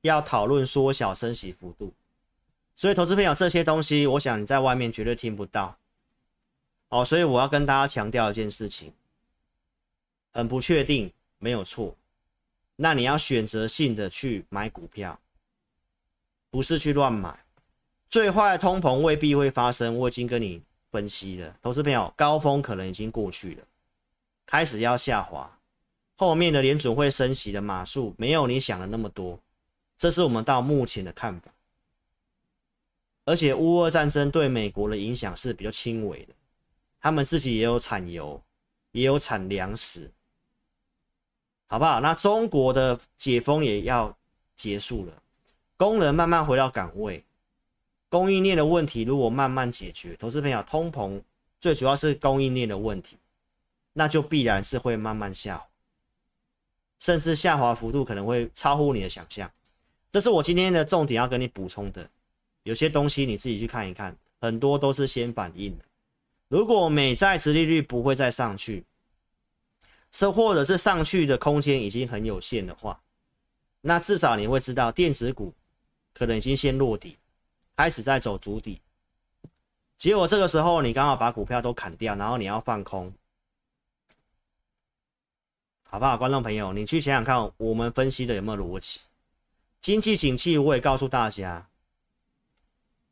[0.02, 1.92] 要讨论缩小升息幅度？
[2.76, 5.78] 所以，投资朋友，这些东西，我想你在外面绝对听不到。
[6.90, 8.92] 哦，所以我要跟大家强调一件事情，
[10.30, 11.96] 很不确定，没有错。
[12.76, 15.18] 那你要选择性的去买股票，
[16.50, 17.44] 不是去乱买。
[18.08, 20.62] 最坏的通膨未必会发生，我已经跟你
[20.92, 21.56] 分析了。
[21.62, 23.64] 投资朋友，高峰可能已经过去了，
[24.44, 25.58] 开始要下滑，
[26.14, 29.40] 后面的联准会升息的码数没有你想的那么多，
[29.96, 31.50] 这是我们到目前的看法。
[33.26, 36.32] 而且乌俄战争对美国的影响是比较轻微的，
[37.00, 38.40] 他们自己也有产油，
[38.92, 40.08] 也有产粮食，
[41.66, 42.00] 好不好？
[42.00, 44.16] 那中国的解封也要
[44.54, 45.22] 结束了，
[45.76, 47.24] 工人慢慢回到岗位，
[48.08, 51.20] 供应链的问题如果慢慢解决，投资朋友，通膨
[51.58, 53.18] 最主要是供应链的问题，
[53.92, 55.66] 那就必然是会慢慢下滑，
[57.00, 59.50] 甚至下滑幅度可能会超乎你的想象。
[60.08, 62.08] 这是我今天的重点要跟你补充的。
[62.66, 65.84] 有些东西你自己去看一看，很多都是先反应的。
[66.48, 68.84] 如果美债殖利率不会再上去，
[70.10, 73.00] 是或者是上去的空间已经很有限的话，
[73.82, 75.54] 那至少你会知道电子股
[76.12, 77.16] 可能已经先落底，
[77.76, 78.80] 开始在走足底。
[79.96, 83.14] 结果这个时候你刚好把股票都砍掉，然后你要放空，
[85.88, 86.18] 好不好？
[86.18, 88.98] 观众朋友，你去想想看，我们分析的有没有逻辑？
[89.80, 91.68] 经济景气，我也告诉大家。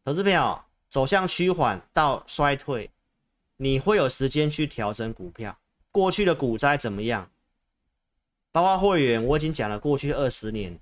[0.05, 2.91] 投资票走向趋缓到衰退，
[3.57, 5.59] 你会有时间去调整股票。
[5.91, 7.31] 过去的股灾怎么样？
[8.53, 10.79] 包括会员，我已经讲了，过去二十年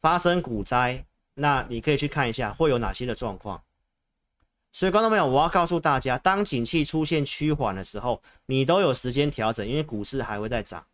[0.00, 3.62] 发生股灾，那你可以去看一下会有哪些的状况。
[4.72, 10.86] 所以，观众朋友，我要告诉大家，当景气出现趋缓的时候，你都有时间调整，因为股市还会再涨。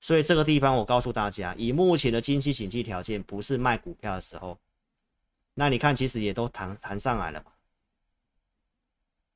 [0.00, 4.58] 所以这个地方，我告诉大家，以目前的经济景气条件，不是卖股票的时候。
[5.58, 7.42] 那你看，其实也都弹弹上来了，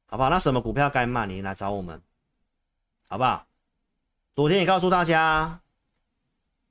[0.04, 0.28] 好不好？
[0.28, 1.98] 那什么股票该卖，你来找我们，
[3.08, 3.46] 好不好？
[4.34, 5.62] 昨天也告诉大家，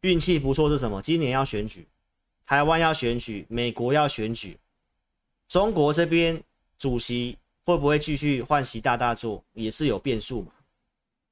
[0.01, 1.01] 运气不错是什么？
[1.01, 1.88] 今年要选举，
[2.45, 4.55] 台湾要选举，美国要选举，
[5.47, 6.43] 中国这边
[6.77, 10.51] 主席会不会继续换习大大做，也是有变数嘛。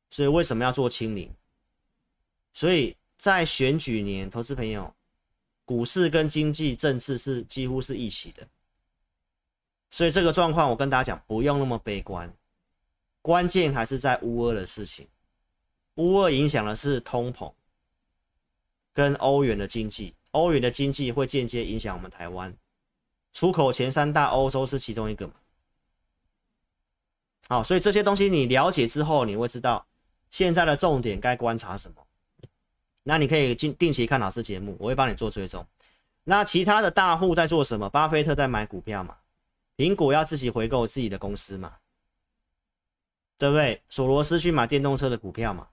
[0.10, 1.32] 所以为什么要做清零？
[2.52, 4.92] 所以在选举年，投资朋友。
[5.68, 8.48] 股市跟经济政治是几乎是一起的，
[9.90, 12.34] 所以这个状况我跟大家讲，不用那么悲观，
[13.22, 15.06] 关键还是在乌俄的事情。
[15.96, 17.52] 乌俄影响的是通膨
[18.94, 22.56] 跟欧元的经济，欧元的经济会间接影响我们台湾，
[23.34, 25.34] 出口前三大欧洲是其中一个嘛。
[27.50, 29.86] 好，所以这些东西你了解之后，你会知道
[30.30, 32.07] 现在的重点该观察什么。
[33.10, 35.66] 那你可以定定期看老师节目，我会帮你做追踪。
[36.26, 37.90] 那其他的大户在做什么？
[37.90, 39.16] 巴菲特在买股票嘛，
[39.78, 41.76] 苹果要自己回购自己的公司嘛，
[43.38, 43.82] 对不对？
[43.90, 45.70] 索罗斯去买电动车的股票嘛。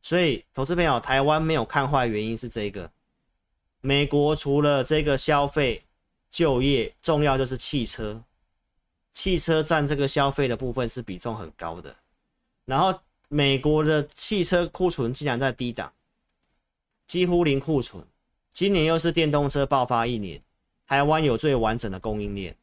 [0.00, 2.90] 所以，投资朋友，台湾没有看坏，原因是这个。
[3.82, 5.84] 美国除了这个消费、
[6.30, 8.24] 就业，重要就是汽车，
[9.12, 11.94] 汽车占这个消费的部分是比重很高的。
[12.64, 15.92] 然后，美国的汽车库存竟然在低档。
[17.08, 18.06] 几乎零库存，
[18.52, 20.42] 今年又是电动车爆发一年，
[20.86, 22.54] 台湾有最完整的供应链。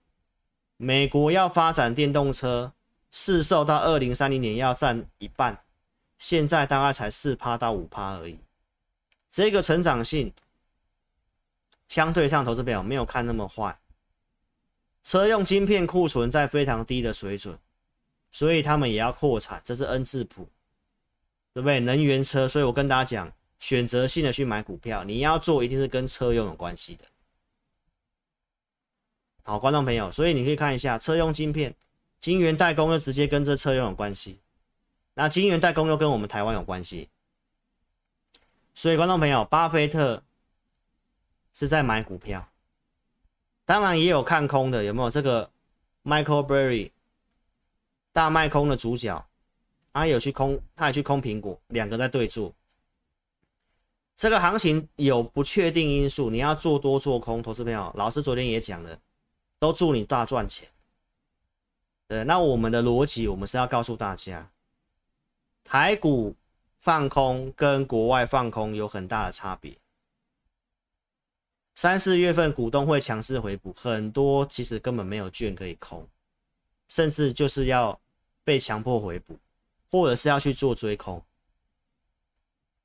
[0.77, 2.71] 美国要发展电动车，
[3.11, 5.63] 市售到二零三零年要占一半，
[6.19, 8.37] 现在大概才四趴到五趴而已。
[9.31, 10.31] 这个成长性
[11.87, 13.79] 相对上，投资表没有看那么坏。
[15.03, 17.57] 车用晶片库存在非常低的水准，
[18.31, 20.47] 所以他们也要扩产，这是 N 字谱，
[21.51, 21.79] 对不对？
[21.79, 23.33] 能源车，所以我跟大家讲。
[23.65, 27.05] 选择性的去买股票，你要做一定是跟车用有关系的。
[29.41, 31.73] 好，观众朋友，所以你可以看一下车用晶片，
[32.19, 34.39] 晶圆代工又直接跟这车用有关系，
[35.15, 37.09] 那晶圆代工又跟我们台湾有关系。
[38.75, 40.21] 所以观众朋友，巴菲特
[41.51, 42.47] 是在买股票，
[43.65, 45.49] 当然也有看空的，有没有这个
[46.03, 46.91] Michael Burry
[48.13, 49.25] 大卖空的主角，
[49.91, 52.53] 他有去空，他也去空苹果，两个在对坐。
[54.15, 58.97] 这个行情有不确定因素，你要做多做空，投资朋友，老师昨天也讲了，
[59.59, 60.69] 都祝你大赚钱。
[62.07, 64.49] 对，那我们的逻辑，我们是要告诉大家，
[65.63, 66.35] 台股
[66.77, 69.75] 放空跟国外放空有很大的差别。
[71.75, 76.07] 三四月份股东会强势回补，很多其实根本没有券可以空，
[76.87, 77.99] 甚至就是要
[78.45, 79.37] 被强迫回补，
[79.91, 81.21] 或者是要去做追空。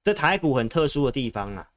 [0.02, 1.70] 这台股很特殊的地方啊，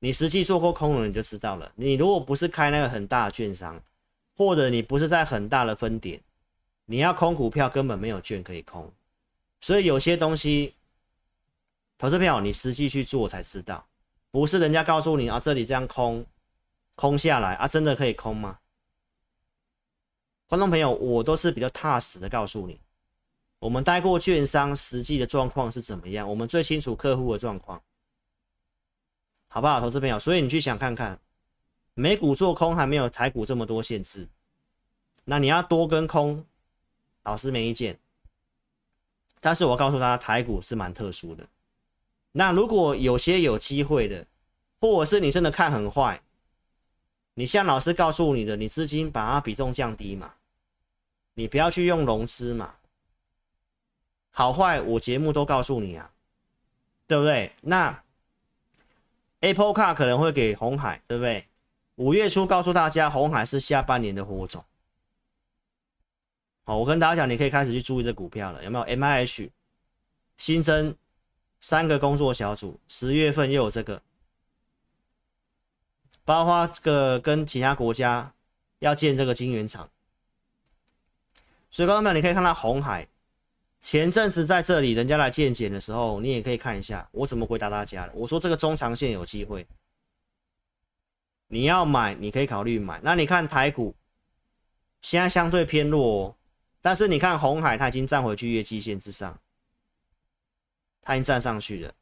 [0.00, 1.70] 你实际做过空了，你就知道了。
[1.76, 3.80] 你如果不是开那个很大的券商，
[4.36, 6.20] 或者你不是在很大的分点，
[6.86, 8.92] 你要空股票根本没有券可以空。
[9.60, 10.74] 所以有些东西，
[11.96, 13.86] 投资票你实际去做才知道，
[14.30, 16.24] 不是人家告诉你啊，这里这样空，
[16.94, 18.58] 空下来啊，真的可以空吗？
[20.46, 22.80] 观众朋友，我都是比较踏实的告诉你，
[23.60, 27.82] 我们待过券商，实际的状况是怎么样，我们最清楚客户的状况，
[29.48, 30.18] 好不好，投资朋友？
[30.18, 31.18] 所以你去想看看，
[31.94, 34.28] 美股做空还没有台股这么多限制，
[35.24, 36.44] 那你要多跟空，
[37.24, 37.98] 老师没意见，
[39.40, 41.44] 但是我告诉大家，台股是蛮特殊的，
[42.30, 44.24] 那如果有些有机会的，
[44.80, 46.22] 或者是你真的看很坏。
[47.34, 50.34] 你像老师告诉你的，你资金把它比重降低嘛，
[51.34, 52.74] 你不要去用融资嘛。
[54.38, 56.12] 好坏我节目都告诉你啊，
[57.08, 57.50] 对不对？
[57.60, 58.04] 那
[59.40, 61.48] Apple Car 可能会给红海，对不对？
[61.96, 64.64] 五月初告诉大家，红海是下半年的火种。
[66.62, 69.50] 好，我跟大家讲，你可以开始去注意这股票了，有没有？MIH
[70.36, 70.94] 新增
[71.60, 74.00] 三个工作小组，十月份又有这个。
[76.24, 78.32] 包括这个跟其他国家
[78.78, 79.90] 要建这个晶圆厂，
[81.70, 83.08] 所以观众朋友，你可以看到红海
[83.80, 88.12] 前阵子在这里人家来见检的时候，你也可以看一下我怎么回答大家的。
[88.14, 89.66] 我说这个中长线有机会，
[91.46, 93.00] 你要买你可以考虑买。
[93.02, 93.94] 那你看台股
[95.00, 96.36] 现在相对偏弱哦，
[96.82, 99.38] 但是你看红海它已经站回去月季线之上，
[101.02, 101.94] 它已经站上去了。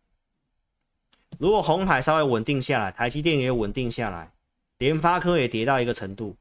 [1.38, 4.32] 如果红海稍微稳定下来，台积电也稳定下来，
[4.78, 6.34] 联发科也跌到一个程度，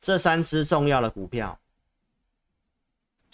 [0.00, 1.60] 这三只重要的股票，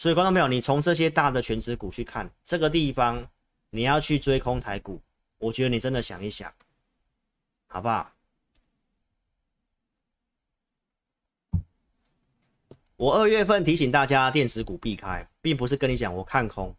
[0.01, 3.28] 所以观众朋友，你从这些大的全值股去看这个地方，
[3.68, 4.98] 你要去追空台股，
[5.36, 6.51] 我觉得你真的想一想，
[7.66, 8.11] 好不好？
[12.96, 16.74] 我二月份提醒大家电子股避开，并不是跟你讲我看空。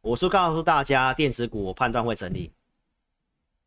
[0.00, 2.52] 我是告诉大家，电子股我判断会整理。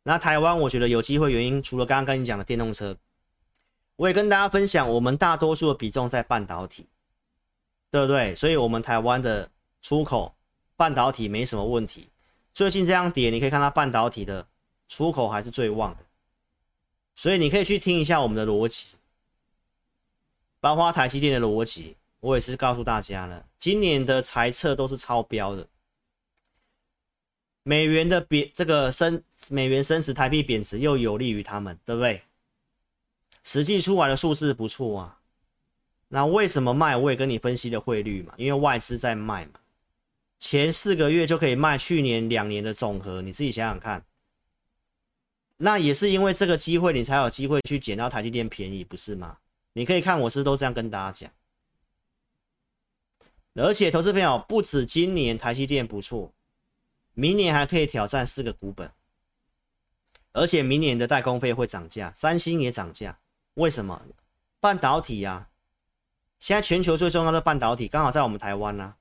[0.03, 2.95] 那台湾我觉得有机会，原因除了刚刚跟你讲的电动车，
[3.97, 6.87] 我也跟大家分享，我们大多数的比重在半导体，
[7.91, 8.35] 对不对？
[8.35, 9.49] 所以，我们台湾的
[9.81, 10.35] 出口
[10.75, 12.09] 半导体没什么问题。
[12.53, 14.47] 最近这样跌，你可以看到半导体的
[14.87, 16.05] 出口还是最旺的。
[17.15, 18.87] 所以，你可以去听一下我们的逻辑，
[20.59, 25.67] 包括台积电的逻辑，我也是告诉大家了，今年的财测都是超标的。
[27.63, 32.23] 美元的贬，这个升，美元升值，台币贬值又有利于他们，对不对？
[33.43, 35.18] 实际出来的数字不错啊。
[36.09, 36.97] 那为什么卖？
[36.97, 39.53] 我也跟你分析了汇率嘛，因为外资在卖嘛。
[40.39, 44.03] 前四个月就可以卖去年两年的总和，你自己想想看。
[45.57, 49.37] 那也是因为这个机会，你才有机会去捡到台积电便宜，不是吗？
[49.73, 51.31] 你可以看，我是都这样跟大家讲。
[53.55, 56.33] 而且，投资朋友不止今年台积电不错。
[57.13, 58.89] 明年还可以挑战四个股本，
[60.31, 63.19] 而且明年的代工费会涨价，三星也涨价。
[63.55, 64.01] 为什么？
[64.61, 65.48] 半导体啊，
[66.39, 68.95] 现在全球最重要的半导体刚好在我们台湾呢、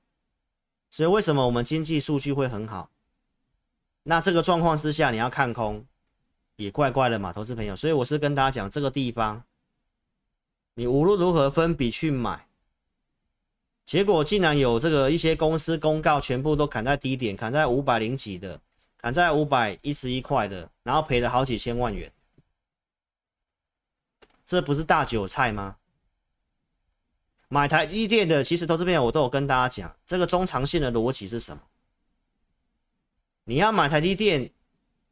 [0.91, 2.91] 所以为什么我们经济数据会很好？
[4.03, 5.85] 那这个状况之下，你要看空
[6.57, 7.75] 也怪怪的嘛，投资朋友。
[7.75, 9.43] 所以我是跟大家讲，这个地方
[10.73, 12.45] 你无论如何分笔去买。
[13.85, 18.59] 结果竟然有这个一些公司公告，全部都砍在低点，砍在五百零几的，
[18.97, 22.11] 砍在五百一十一块的，然后赔了好几千万元，
[24.45, 25.77] 这不是大韭菜吗？
[27.49, 31.61] 买台积电的，其实投资朋友我都有跟大家讲，这个中长线的逻辑是什么？
[33.43, 34.49] 你要买台积电，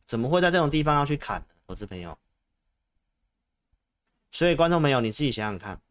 [0.06, 1.46] 怎么会在这种地方要去砍？
[1.68, 2.18] 投资朋友，
[4.32, 5.82] 所以观众朋友你自己想想看，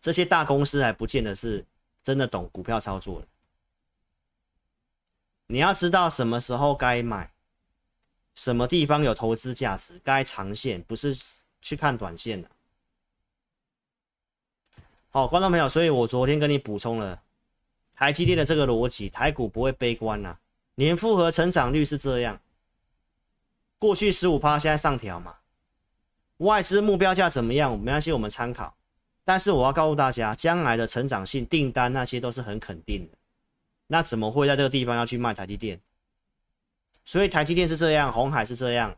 [0.00, 1.64] 这些大公司还不见得是。
[2.02, 3.26] 真的懂股票操作的，
[5.46, 7.32] 你要知道什么时候该买，
[8.34, 11.18] 什么地方有投资价值，该长线，不是
[11.62, 12.50] 去看短线的。
[15.16, 17.22] 好，观众朋友，所以我昨天跟你补充了
[17.94, 20.36] 台积电的这个逻辑，台股不会悲观呐，
[20.74, 22.40] 年复合成长率是这样，
[23.78, 25.36] 过去十五趴，现在上调嘛，
[26.38, 27.78] 外资目标价怎么样？
[27.78, 28.76] 没关系，我们参考。
[29.24, 33.16] 但是我要告诉大家，将来的成长性订单那些都是很肯定的，
[33.86, 35.80] 那怎么会在这个地方要去卖台积电？
[37.04, 38.96] 所以台积电是这样，红海是这样，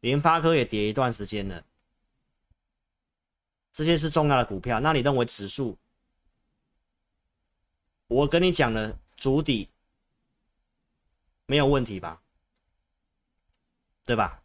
[0.00, 1.62] 联发科也跌一段时间了，
[3.74, 4.80] 这些是重要的股票。
[4.80, 5.76] 那你认为指数？
[8.06, 9.68] 我跟你讲了，筑底
[11.44, 12.22] 没有问题吧？
[14.06, 14.40] 对吧？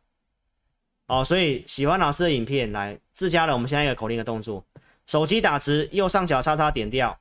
[1.05, 4.65] 哦，所以喜欢老师的影片，来自家的，我们现在一个口令的动作。
[5.05, 7.19] 手机打直，右上角叉叉点掉。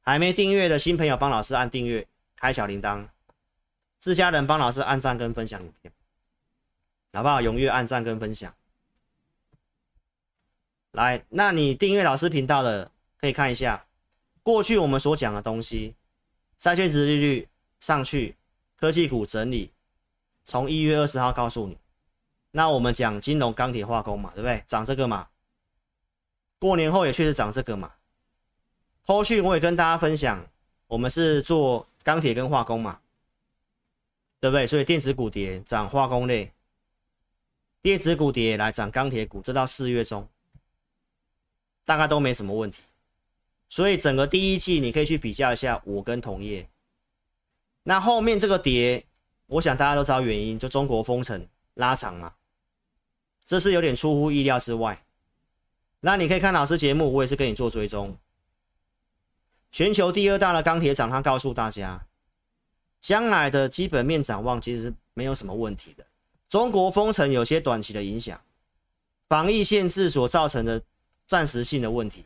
[0.00, 3.08] 还没订阅的新朋友，帮老师按订阅，开小铃铛。
[3.98, 5.92] 自家人帮老师按赞跟分享影片，
[7.12, 7.40] 好不好？
[7.40, 8.54] 踊跃按赞跟分享。
[10.92, 13.86] 来，那你订阅老师频道的可以看一下
[14.42, 15.94] 过去我们所讲的东西，
[16.58, 17.48] 债券值利率
[17.80, 18.36] 上去，
[18.76, 19.70] 科技股整理，
[20.44, 21.76] 从一月二十号告诉你。
[22.52, 24.64] 那我们讲金融、钢铁、化工嘛，对不对？
[24.66, 25.28] 涨这个嘛。
[26.58, 27.92] 过年后也确实涨这个嘛。
[29.04, 30.44] 后续我也跟大家分享，
[30.86, 33.00] 我们是做钢铁跟化工嘛，
[34.40, 34.66] 对不对？
[34.66, 36.50] 所以电子股跌，涨化工类；
[37.82, 40.26] 电子股跌来涨钢铁股，这到四月中
[41.88, 42.82] 大概都没什么问题。
[43.66, 46.68] 所以整个第一季你可以去比较一下我跟同业。
[47.82, 49.06] 那后面这个跌，
[49.46, 52.34] 我想大家都知道原因，就中国封城拉长嘛。
[53.46, 55.02] 这是有点出乎意料之外。
[56.00, 58.14] 那你可以看老师节目，我也是跟你做追踪。
[59.72, 62.06] 全球第二大的钢铁厂，他告诉大家，
[63.00, 66.04] 将来的基本面展望其实没有什么问题的。
[66.50, 68.38] 中国封城有些短期的影响，
[69.26, 70.82] 防疫限制所造成的
[71.28, 72.24] 暂时性的问题。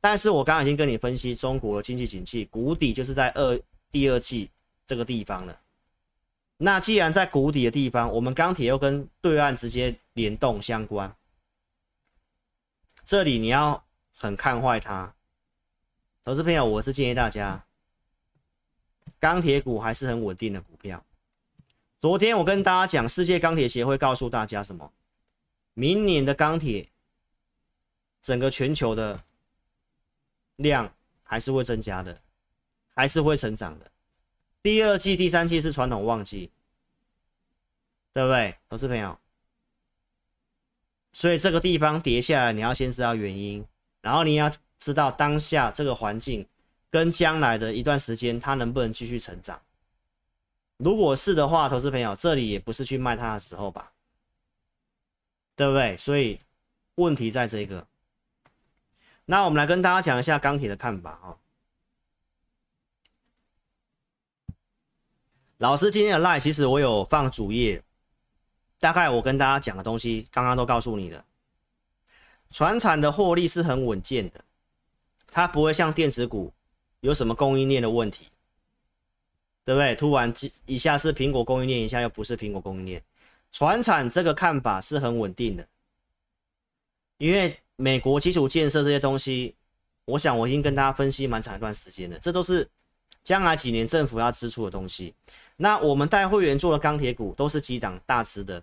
[0.00, 3.60] 但是我刚刚已经跟你分析，中国的经济景气谷底就是在二
[3.92, 4.50] 第二季
[4.86, 5.60] 这个地方了。
[6.56, 11.14] 那既然在谷底的地方，我们钢铁又跟对岸直接联动相关，
[13.04, 13.84] 这里你要
[14.16, 15.14] 很看坏它。
[16.24, 17.64] 投资朋友，我是建议大家，
[19.20, 21.04] 钢铁股还是很稳定的股票。
[21.98, 24.92] 昨天我跟大家讲，世界钢铁协会告诉大家什么？
[25.74, 26.88] 明年的钢铁
[28.28, 29.18] 整个全球的
[30.56, 32.20] 量还是会增加的，
[32.94, 33.90] 还是会成长的。
[34.60, 36.50] 第二季、第三季是传统旺季，
[38.12, 39.18] 对不对，投资朋友？
[41.14, 43.64] 所以这个地方跌下来，你要先知道原因，
[44.02, 46.46] 然后你要知道当下这个环境
[46.90, 49.58] 跟将来的一段时间，它能不能继续成长。
[50.76, 53.90] 如果是的话，投资朋友，这里也不是去卖它的时候吧，
[55.56, 55.96] 对不对？
[55.96, 56.38] 所以
[56.96, 57.86] 问题在这个。
[59.30, 61.36] 那我们来跟大家讲一下钢铁的看法哦。
[65.58, 67.82] 老师今天的 live 其实我有放主页，
[68.78, 71.22] 大概我跟大家讲的东西，刚刚都告诉你了。
[72.50, 74.42] 传产的获利是很稳健的，
[75.26, 76.50] 它不会像电子股
[77.00, 78.28] 有什么供应链的问题，
[79.62, 79.94] 对不对？
[79.94, 80.32] 突然
[80.64, 83.04] 一下是苹果供应链，一下又不是苹果供应链。
[83.52, 85.68] 传产这个看法是很稳定的，
[87.18, 89.54] 因为美国基础建设这些东西，
[90.04, 92.68] 我想我已经跟大家分析蛮长一段时间了，这都是
[93.22, 95.14] 将来几年政府要支出的东西。
[95.58, 98.60] 那我们带会员做的钢铁股都是几档大只的，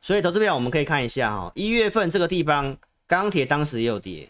[0.00, 2.76] 所以投资票我们可以看一下哈，一月份这个地方
[3.06, 4.28] 钢铁当时也有跌，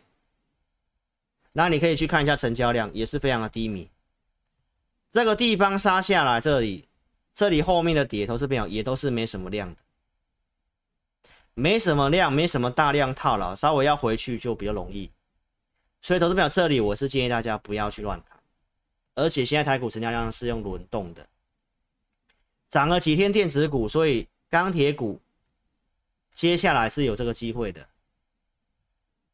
[1.52, 3.88] 那你可以去看一下成交量也是非常的低迷，
[5.10, 6.86] 这个地方杀下来这里，
[7.32, 9.76] 这里后面的跌投资票也都是没什么量的，
[11.55, 15.11] 没什么量，没什么大量套牢，稍微要回去就比较容易，
[16.00, 18.40] 所以投资表这里我是建议大家不要去乱砍，
[19.14, 21.26] 而且现在台股成交量是用轮动的。
[22.68, 25.20] 涨了几天电子股，所以钢铁股
[26.34, 27.86] 接下来是有这个机会的。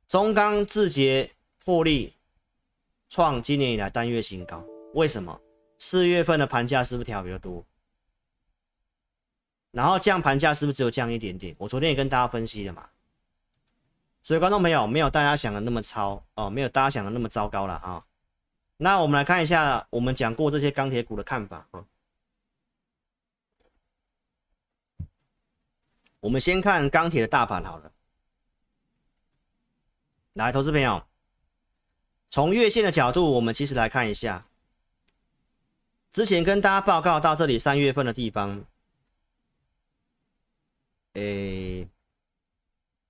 [0.08, 1.30] 中钢字节
[1.64, 2.14] 获利
[3.08, 4.64] 创今年以来单月新高，
[4.94, 5.40] 为什么？
[5.78, 7.64] 四月份的盘价是不是调比较多？
[9.70, 11.54] 然后降盘价是不是只有降一点点？
[11.58, 12.88] 我昨天也跟大家分析了嘛。
[14.22, 18.02] 所以观众朋友没有大家想的那么糟哦，没有大家想的那么糟糕了啊。
[18.76, 21.84] 那我们来看一下我们讲过这些钢铁股的看法啊。
[26.20, 27.92] 我们先看钢铁的大盘好了，
[30.32, 31.06] 来，投资朋友，
[32.28, 34.46] 从月线的角度，我们其实来看一下，
[36.10, 38.64] 之前跟大家报告到这里三月份的地方，
[41.18, 41.88] 诶，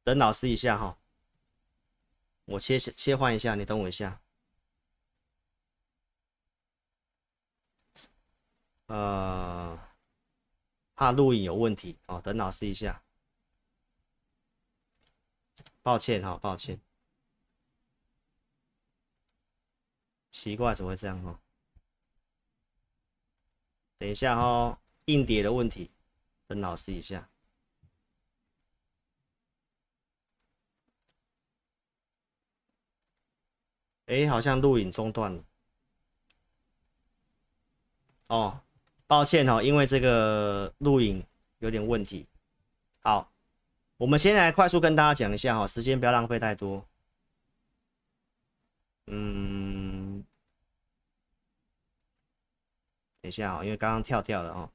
[0.03, 0.99] 等老师一下哈，
[2.47, 4.21] 我切切换一下，你等我一下，
[8.87, 9.79] 呃。
[10.99, 13.05] 怕录影有问题哦，等老师一下，
[15.81, 16.81] 抱歉哈，抱歉，
[20.33, 21.39] 奇怪怎么会这样哦？
[23.99, 25.89] 等一下哦，硬碟的问题，
[26.49, 27.31] 等老师一下。
[34.09, 35.45] 哎，好像录影中断了，
[38.27, 38.61] 哦。
[39.07, 41.25] 抱歉哦，因为这个录影
[41.61, 42.27] 有点问题。
[43.01, 43.33] 好，
[43.97, 46.85] 我们先来快速跟大家讲一下哈，时间不要浪费太多。
[49.07, 50.23] 嗯，
[53.23, 54.71] 等一下啊，因为刚刚跳掉了哦。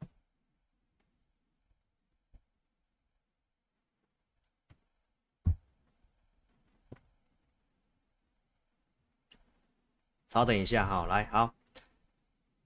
[10.33, 11.53] 稍等一下，好，来，好，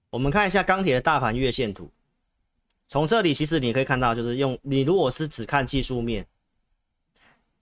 [0.08, 1.90] 我们看一下钢铁的大盘月线图。
[2.86, 6.26] 从这里其实你可以看到，就是用你如果是只看技术面，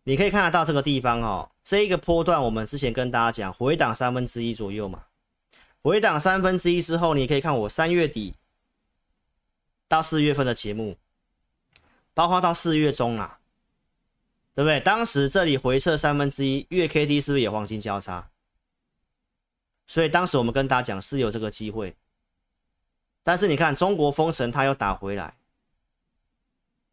[0.05, 5.07] 你可以看得到这个地方哦，这一个波段我们之前跟大家讲回档三分之一左右嘛，
[5.83, 8.37] 回档三分之一之后，你可以看我三月底
[9.89, 10.97] 到四月份的节目，
[12.15, 13.41] 包括到四月中啊，
[14.55, 14.79] 对不对？
[14.79, 18.31] 当时这里回撤三分之一，月 K D 是不是也黄金交叉？
[19.87, 21.95] 所以当时我们跟大家讲是有这个机会。
[23.23, 25.35] 但是你看，中国封城它又打回来，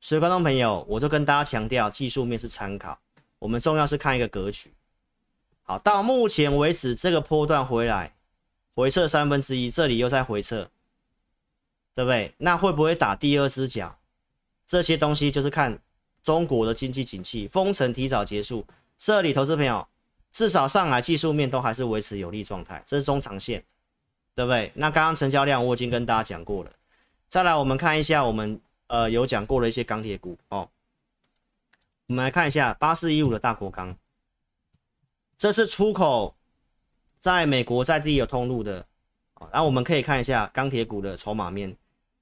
[0.02, 3.00] 所以观众朋友，我就跟大家强调，技术面是参考，
[3.38, 4.74] 我们重要是看一个格局。
[5.62, 8.16] 好，到目前为止，这个波段回来，
[8.74, 10.70] 回撤三分之一，这里又在回撤，
[11.94, 12.34] 对不对？
[12.40, 14.00] 那会不会打第二只脚？
[14.66, 15.80] 这些东西就是看
[16.24, 18.66] 中国的经济景气，封城提早结束，
[18.98, 19.88] 这里投资朋友
[20.34, 23.64] 至少上来技术面都还是维持有利状态，这是中长线。
[24.36, 24.72] 对不对？
[24.74, 26.72] 那刚刚成交量我已经跟大家讲过了。
[27.28, 30.68] 再来，我们看一下我们呃有讲过的一些钢铁股哦。
[32.08, 33.96] 我们来看一下八四一五的大国钢，
[35.38, 36.36] 这是出口
[37.20, 38.84] 在美国在地有通路的。
[39.52, 41.78] 然后我们可以看一下钢铁股的筹码面，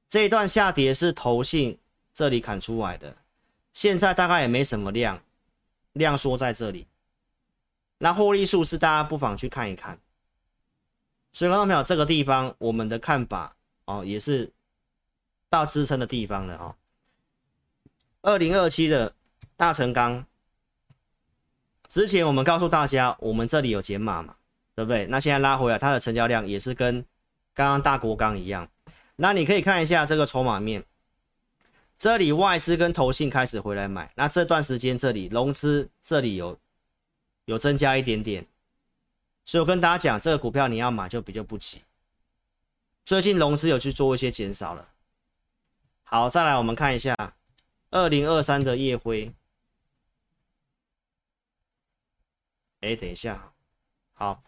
[0.09, 1.79] 这一段下跌是投信
[2.13, 3.15] 这里砍出来的，
[3.71, 5.23] 现在大概也没什么量，
[5.93, 6.85] 量缩在这里。
[8.03, 9.99] 那获利数是大家不妨去看一看。
[11.33, 14.51] 所以看到没有，这个地方我们的看法哦，也是
[15.49, 16.75] 到支撑的地方了哦。
[18.23, 19.13] 二零二七的
[19.55, 20.25] 大成钢，
[21.87, 24.35] 之前我们告诉大家，我们这里有减码嘛，
[24.75, 25.05] 对不对？
[25.05, 27.05] 那现在拉回来，它的成交量也是跟
[27.53, 28.67] 刚刚大国钢一样。
[29.15, 30.83] 那你可以看一下这个筹码面，
[31.97, 36.57] 这里外资跟投信开始回来买，那这段时间这里融资这里有
[37.45, 38.45] 有增加一点点。
[39.43, 41.81] 所以我跟大家讲，这个股票你要买就比较不急。
[43.03, 44.89] 最近融资有去做一些减少了。
[46.03, 47.15] 好，再来我们看一下
[47.89, 49.33] 二零二三的夜辉。
[52.81, 53.53] 哎，等一下，
[54.13, 54.43] 好，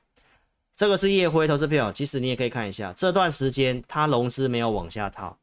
[0.76, 5.38] 这个是夜辉投资票，其实你也可以看一下，这段时间它融资没有往下套，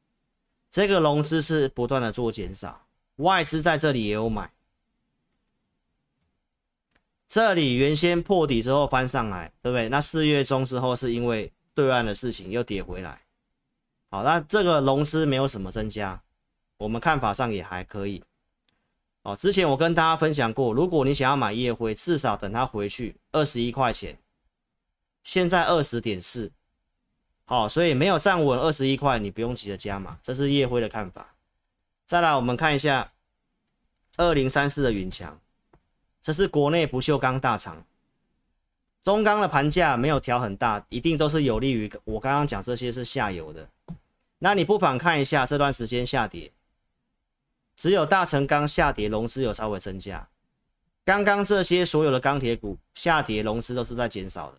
[0.71, 2.87] 这个融资是不断的做减少，
[3.17, 4.51] 外资在这里也有买。
[7.31, 9.89] 这里原先破底之后翻上来，对不对？
[9.89, 13.23] 那四月中之后是因为对岸的事情又跌回来。
[14.11, 16.21] 好，那这个融资没有什么增加，
[16.77, 18.25] 我们看法上也还可以。
[19.23, 24.19] 哦，之前我跟大家分享过，如果你想要买夜辉，至少等它回去二十一块钱，
[25.23, 26.51] 现在二十点四，
[27.45, 31.37] 好，所以没有站稳二十一块，你不用急着加码，这是夜辉的看法。
[32.05, 33.13] 再来，我们看一下
[34.17, 35.41] 二零三四的云强。
[36.23, 37.85] 这是国内不锈钢大厂，
[39.03, 43.69] 中钢的盘价没有调很大，一定都是有利于我刚刚讲这些是下游的。
[44.39, 46.53] 那你不妨看一下这段时间下跌，
[47.77, 50.29] 只有大成钢下跌，融资有稍微增加。
[51.05, 54.59] 刚刚这些所有的钢铁股下跌，融资都是在减少的。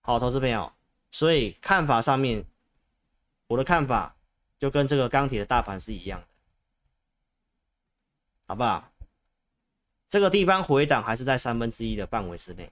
[0.00, 0.72] 好，投资朋友，
[1.10, 2.44] 所以看法上面，
[3.46, 4.16] 我的看法
[4.58, 6.26] 就跟这个钢铁的大盘是一样的，
[8.46, 8.90] 好不好？
[10.06, 12.70] 这个地方回档还是在三分之一的范围之内。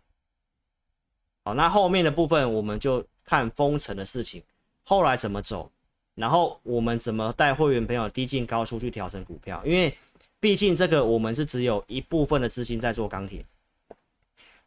[1.45, 4.43] 好，那后面的部分我们就看封城的事情，
[4.85, 5.71] 后来怎么走，
[6.15, 9.97] 然后我们怎么带会员朋友低进高出去调整股票，因为
[10.39, 13.45] 毕竟这个我们是只有一部分的资金在做钢铁，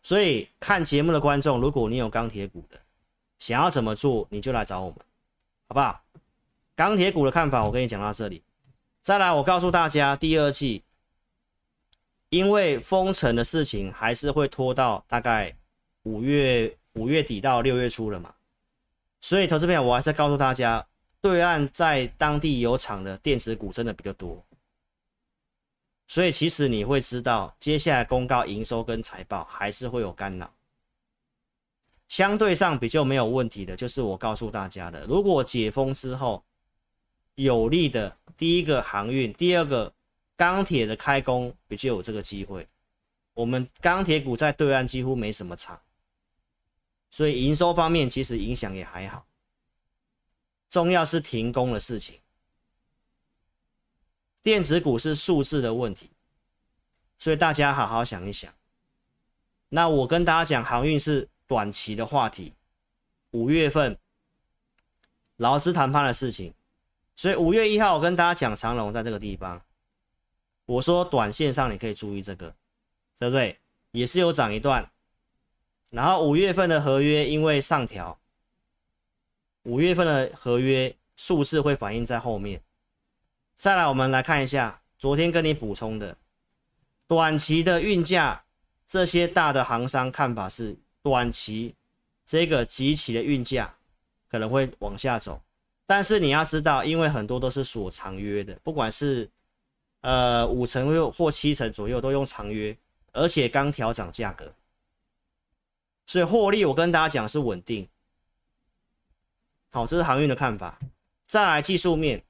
[0.01, 2.77] 所以看节目的观众，如果你有钢铁股的，
[3.39, 4.97] 想要怎么做，你就来找我们，
[5.69, 6.01] 好不好？
[6.75, 8.41] 钢铁股的看法我跟你讲到这里，
[9.01, 10.83] 再来我告诉大家第二季。
[12.29, 15.55] 因为封城的事情还是会拖到大概
[16.03, 18.33] 五月五月底到六月初了嘛，
[19.21, 20.85] 所以投资朋友，我还是告诉大家，
[21.21, 24.43] 对岸在当地有厂的电子股真的比较多，
[26.07, 30.51] 所以其实你会知道，接下来公告营收跟财报还是会有干扰。
[32.07, 36.43] 相对上比较没有问题的，就是我告诉大家的，如果解封之后
[37.35, 39.93] 有利的，第一个航运，第二个。
[40.37, 42.67] 钢铁的开工比较有这个机会，
[43.33, 45.81] 我们钢铁股在对岸几乎没什么厂，
[47.09, 49.25] 所以营收方面其实影响也还好。
[50.69, 52.19] 重要是停工的事情，
[54.41, 56.09] 电子股是数字的问题，
[57.17, 58.53] 所以大家好好想一想。
[59.69, 62.53] 那我跟大家讲，航运是短期的话题，
[63.31, 63.97] 五月份
[65.37, 66.53] 劳资谈判的事情，
[67.15, 69.61] 所以五月一号我跟大家讲长荣在这个地方。
[70.65, 72.53] 我说短线上你可以注意这个，
[73.19, 73.57] 对不对？
[73.91, 74.91] 也是有涨一段，
[75.89, 78.19] 然后五月份的合约因为上调，
[79.63, 82.61] 五月份的合约数字会反映在后面。
[83.55, 86.17] 再来，我们来看一下昨天跟你补充的
[87.07, 88.43] 短期的运价，
[88.85, 91.73] 这些大的行商看法是短期
[92.25, 93.73] 这个集齐的运价
[94.27, 95.41] 可能会往下走，
[95.85, 99.29] 但是你要知道，因为很多都是锁长约的，不管是
[100.05, 102.77] 呃五成或或七成左右都用长约，
[103.11, 104.53] 而且刚调涨价格，
[106.05, 107.89] 所以获利我跟大家讲是稳定。
[109.71, 110.77] 好，这是航运的看法。
[111.25, 112.23] 再来技术面。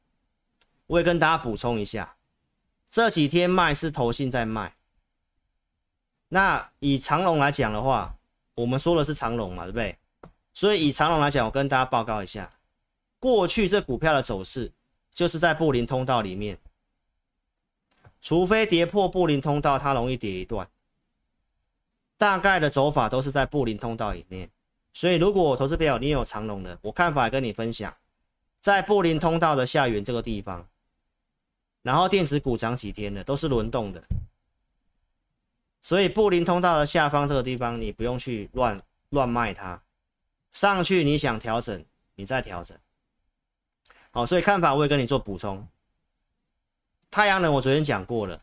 [0.87, 2.15] 我也跟大家补充一下，
[2.87, 4.75] 这几天卖是投信在卖。
[6.29, 8.15] 那以长龙来讲的话，
[8.53, 9.97] 我们说的是长龙嘛，对不对？
[10.53, 12.53] 所以以长龙来讲，我跟大家报告一下，
[13.17, 14.71] 过去这股票的走势
[15.11, 16.55] 就是在布林通道里面，
[18.25, 20.67] 除非跌破布林通道，它容易跌一段。
[22.17, 24.49] 大概的走法都是在布林通道里面。
[24.93, 27.95] 所以如果我投资朋友你有长龙的，我看法跟你分享，
[28.59, 30.67] 在布林通道的下缘这个地方。
[31.83, 34.03] 然后电子股涨几天了，都是轮动的，
[35.83, 39.79] 所以布林通道的下方这个地方，你不用去乱乱卖它，
[40.51, 42.75] 上去你想调整，你再调整。
[44.09, 45.67] 好，所以看法我也跟你做补充。
[47.15, 48.37] 太阳能我昨天讲过了，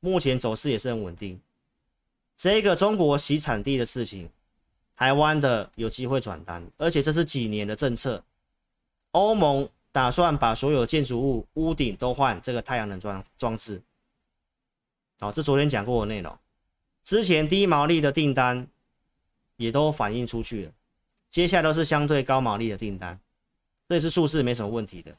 [0.00, 1.40] 目前走势也是很稳定。
[2.36, 4.28] 这个中国洗产地的事情，
[4.96, 8.24] 台湾的有机会转单，而且这是几年的政策，
[9.12, 9.68] 欧盟。
[9.90, 13.80] 打算把所有建筑物屋顶都换这个太阳能装装置。
[15.18, 16.38] 好，这昨天讲过的内容。
[17.02, 18.66] 之前低毛利的订单
[19.56, 20.72] 也都反映出去了，
[21.30, 23.18] 接下来都是相对高毛利的订单，
[23.88, 25.12] 这也是数字没什么问题的。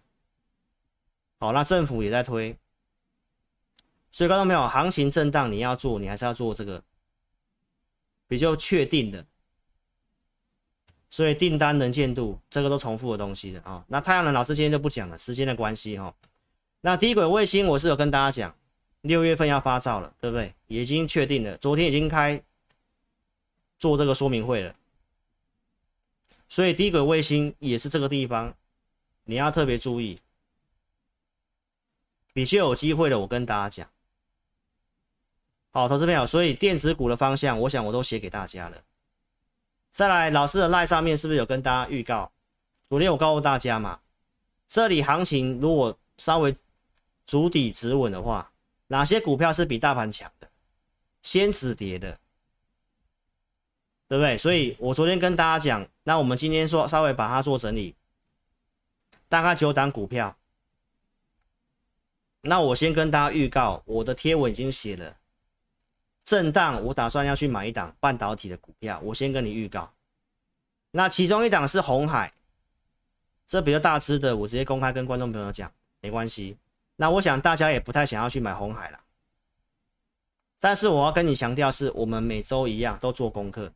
[1.40, 2.56] 好，那政府也在推，
[4.12, 6.84] 所以观众朋友，行情震荡你要做，你还是要做这个
[8.28, 9.26] 比较确定的。
[11.12, 16.14] 所以订单能见度这个都重复的东西的啊、那太阳能老师今天就不讲了，时间的关系哈、哦。
[16.82, 18.56] 那低轨卫星我是有跟大家讲，
[19.02, 20.54] 六月份要发照了，对不对？
[20.68, 22.44] 已经确定了，昨天已经开
[23.80, 24.76] 做这个说明会了。
[26.48, 28.56] 所以低轨卫星也是这个地方，
[29.26, 30.20] 你要特别注意，
[32.34, 33.90] 比较有机会的，我跟大家讲。
[35.72, 38.84] 好，投资朋友，所以电子股的方向，我想我都写给大家了。
[39.92, 42.32] 再来，老师的 LINE 上面是不是有跟大家预告？
[42.88, 44.00] 昨天我告诉大家嘛，
[44.68, 46.56] 这里行情如果稍微
[47.24, 48.52] 足底止稳的话，
[48.88, 50.50] 哪些股票是比大盘强的？
[51.22, 52.18] 先止跌的，
[54.08, 54.36] 对不对？
[54.40, 57.96] 所以我昨天跟大家讲，那我们今天说稍微把它做整理，
[59.28, 60.36] 大概九档股票。
[62.42, 65.18] 那我先跟大家预告，我的贴文已经写了。
[66.30, 69.92] 震荡，我打算要去买一档半导体的股票，我先跟你预告。
[70.92, 72.32] 那其中一档是红海，
[73.48, 75.72] 这比较大只的，我直接公开跟观众朋友讲，
[76.02, 76.56] 没关系。
[76.98, 79.00] 那我想大家也不太想要去买红海了，
[80.60, 83.74] 但是我要跟你强调是，我们每周一样都做功课，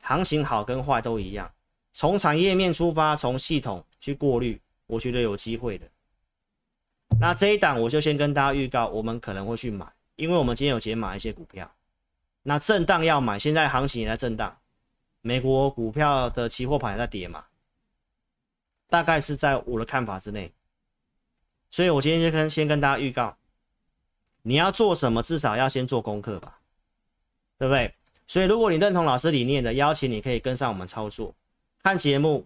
[0.00, 1.52] 行情好跟坏都一样，
[1.92, 5.86] 从产业面出发，从系统去过滤，我觉得有机会的。
[7.20, 9.86] 那这一档我就先跟大家预告，我们可能会去买。
[10.18, 11.72] 因为我们今天有解码一些股票，
[12.42, 14.58] 那震荡要买，现在行情也在震荡，
[15.20, 17.44] 美国股票的期货盘也在跌嘛，
[18.88, 20.52] 大概是在我的看法之内，
[21.70, 23.36] 所以我今天就跟先跟大家预告，
[24.42, 26.58] 你要做什么，至少要先做功课吧，
[27.56, 27.94] 对不对？
[28.26, 31.32] 所以如果你认同老师理念的，邀请你可以跟上我们操作，
[31.80, 32.44] 看节目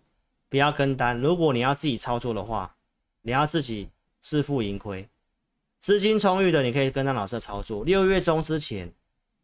[0.51, 2.77] 不要跟单，如果你要自己操作的话，
[3.23, 3.89] 你要自己
[4.21, 5.09] 自负盈亏。
[5.83, 7.85] 资金充裕的，你可以跟着老师操作。
[7.85, 8.95] 六月中之前，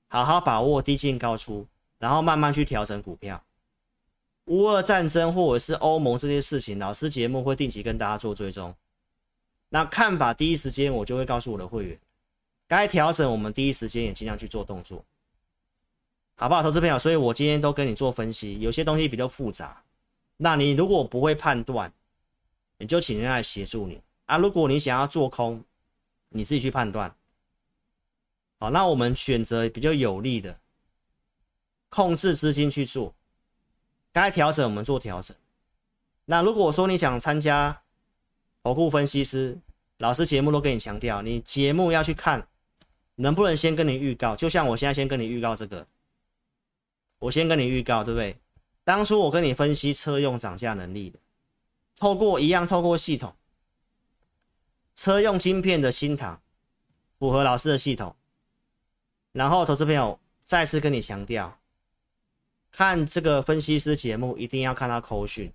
[0.06, 1.66] 好好把握低进高出，
[1.98, 3.42] 然后慢慢去调整股票。
[4.44, 8.72] 乌俄战争或者是欧盟这些事情，老师节目会定期跟大家做追踪。
[9.70, 11.98] 那看法第一时间我就会告诉我的会员，
[12.68, 15.04] 该调整我们第一时间也尽量去做动作，
[16.36, 16.96] 好不好，投资朋友？
[16.96, 19.82] 所以我今天都跟你做分析，有些东西比较复杂，
[20.36, 21.92] 那你如果不会判断，
[22.78, 24.38] 你就请人来协助你啊。
[24.38, 25.64] 如果你想要做空，
[26.30, 27.14] 你自己去判断。
[28.60, 30.58] 好，那我们选择比较有利的，
[31.88, 33.14] 控制资金去做，
[34.12, 35.36] 该调整我们做调整。
[36.24, 37.82] 那如果说你想参加
[38.62, 39.58] 投顾分析师，
[39.98, 42.46] 老师节目都跟你强调，你节目要去看，
[43.14, 44.34] 能不能先跟你预告？
[44.36, 45.86] 就像我现在先跟你预告这个，
[47.20, 48.36] 我先跟你预告，对不对？
[48.84, 51.18] 当初我跟你分析车用涨价能力的，
[51.96, 53.34] 透过一样透过系统。
[54.98, 56.42] 车用晶片的新唐
[57.20, 58.16] 符合老师的系统，
[59.30, 61.60] 然后投资朋友再次跟你强调，
[62.72, 65.52] 看这个分析师节目，一定要看到扣讯。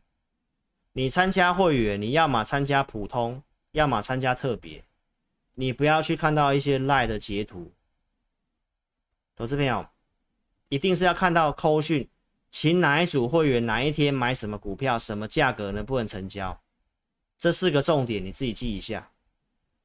[0.94, 4.82] 你参加会员，你要么参加普通，要么参加特别。
[5.56, 7.70] 你不要去看到一些赖的截图。
[9.36, 9.86] 投资朋友，
[10.70, 12.08] 一定是要看到扣讯，
[12.50, 16.58] 请哪一组会员哪一天买什么股票，什么价格能不能成交，
[17.38, 19.10] 这四个重点你自己记一下。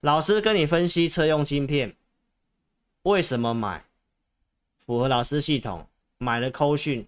[0.01, 1.97] 老师跟你分析车用晶片，
[3.03, 3.85] 为什么买，
[4.79, 5.87] 符合老师系统，
[6.19, 7.07] 买了扣讯，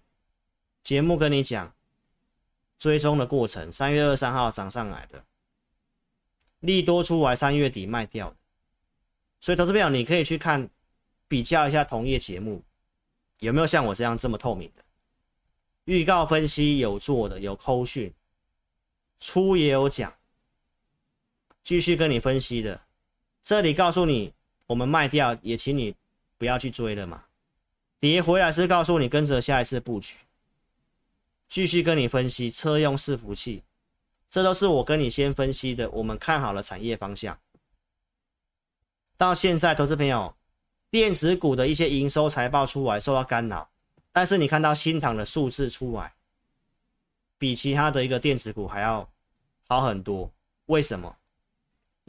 [0.83, 1.73] 节目跟你讲，
[2.77, 5.23] 追踪的过程，三月二三号涨上来的，
[6.59, 8.35] 利多出来，三月底卖掉的，
[9.39, 10.69] 所以投资朋友你可以去看。
[11.27, 12.61] 比较一下同业节目，
[13.39, 14.83] 有没有像我这样这么透明的
[15.85, 18.13] 预告分析有做的，有扣讯，
[19.17, 20.13] 出也有讲，
[21.63, 22.81] 继续跟你分析的。
[23.41, 24.33] 这里告诉你
[24.67, 25.95] 我们卖掉，也请你
[26.37, 27.23] 不要去追了嘛。
[27.99, 30.15] 跌回来是告诉你跟着下一次布局，
[31.47, 33.63] 继续跟你分析车用伺服器，
[34.27, 37.37] 这都是我跟你先分析的，我们看好了产业方向。
[39.17, 40.35] 到现在，投资朋友。
[40.89, 43.69] 电子股的一些营收财报出来受到干扰，
[44.11, 46.13] 但是你看到新唐的数字出来，
[47.37, 49.09] 比其他的一个电子股还要
[49.69, 50.29] 好很多。
[50.65, 51.15] 为什么？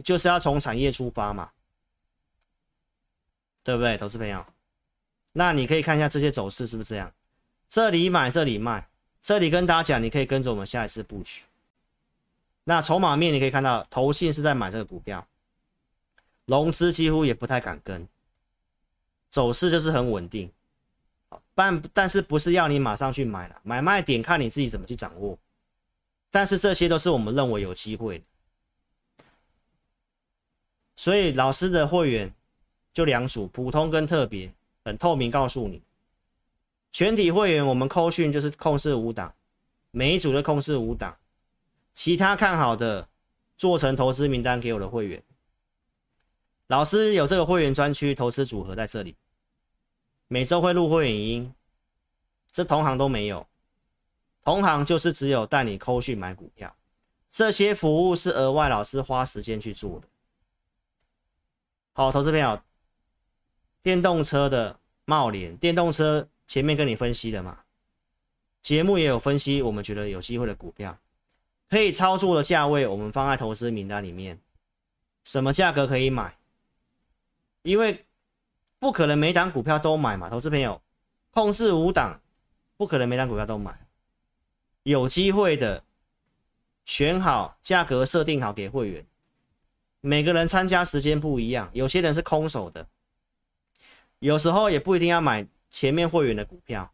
[0.03, 1.51] 就是要从产业出发嘛，
[3.63, 4.45] 对不对，投资朋友？
[5.33, 7.13] 那你可以看一下这些走势是不是这样？
[7.69, 8.89] 这里买，这里卖，
[9.21, 11.43] 这里跟大家讲，你可以跟着我们下一次布局。
[12.65, 15.27] 那筹码面你可以看到，投信是在买这个股票，
[16.45, 18.07] 融资几乎也不太敢跟。
[19.31, 20.53] 走势就是很稳定，
[21.55, 25.39] 但但是不是要你马上去买了，买卖点看你自己怎么去掌握。
[26.31, 28.25] 但是这些都是我们认为有机会的，
[31.03, 32.33] 所以老师的会员
[32.93, 35.83] 就两组，普通跟特别，很透明告诉你，
[36.93, 39.35] 全体会员我们扣讯就是控制五档，
[39.91, 41.19] 每一组的控制五档，
[41.93, 43.09] 其他看好的
[43.57, 45.21] 做成投资名单给我的会员。
[46.69, 49.17] 老师有这个会员专区投资组合在这里。
[50.29, 51.53] 每周会录会员音，
[52.53, 53.45] 这同行都没有，
[54.45, 56.73] 同行就是只有带你扣讯买股票，
[57.29, 60.07] 这些服务是额外老师花时间去做的。
[61.93, 62.61] 好，投资朋友，
[63.83, 67.65] 电动车的茂联，电动车前面跟你分析的嘛，
[68.63, 70.99] 节目也有分析，我们觉得有机会的股票，
[71.69, 74.41] 可以操作的价位，我们放在投资名单里面，
[75.25, 76.37] 什么价格可以买？
[77.63, 78.05] 因为。
[78.79, 80.83] 不可能每档股票都买嘛，投资朋友，
[81.31, 82.21] 控制五档，
[82.77, 83.87] 不可能每档股票都买，
[84.83, 85.85] 有机会的，
[86.85, 89.07] 选好价格设定好给会员，
[90.05, 92.89] 每个人参加时间不一样，有些人是空手的，
[94.19, 96.93] 有时候也不一定要买前面会员的股票，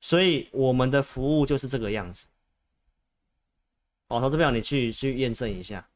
[0.00, 2.28] 所以我们的服务就是这个样子。
[4.08, 5.90] 好，投资朋友，你去去验证一下，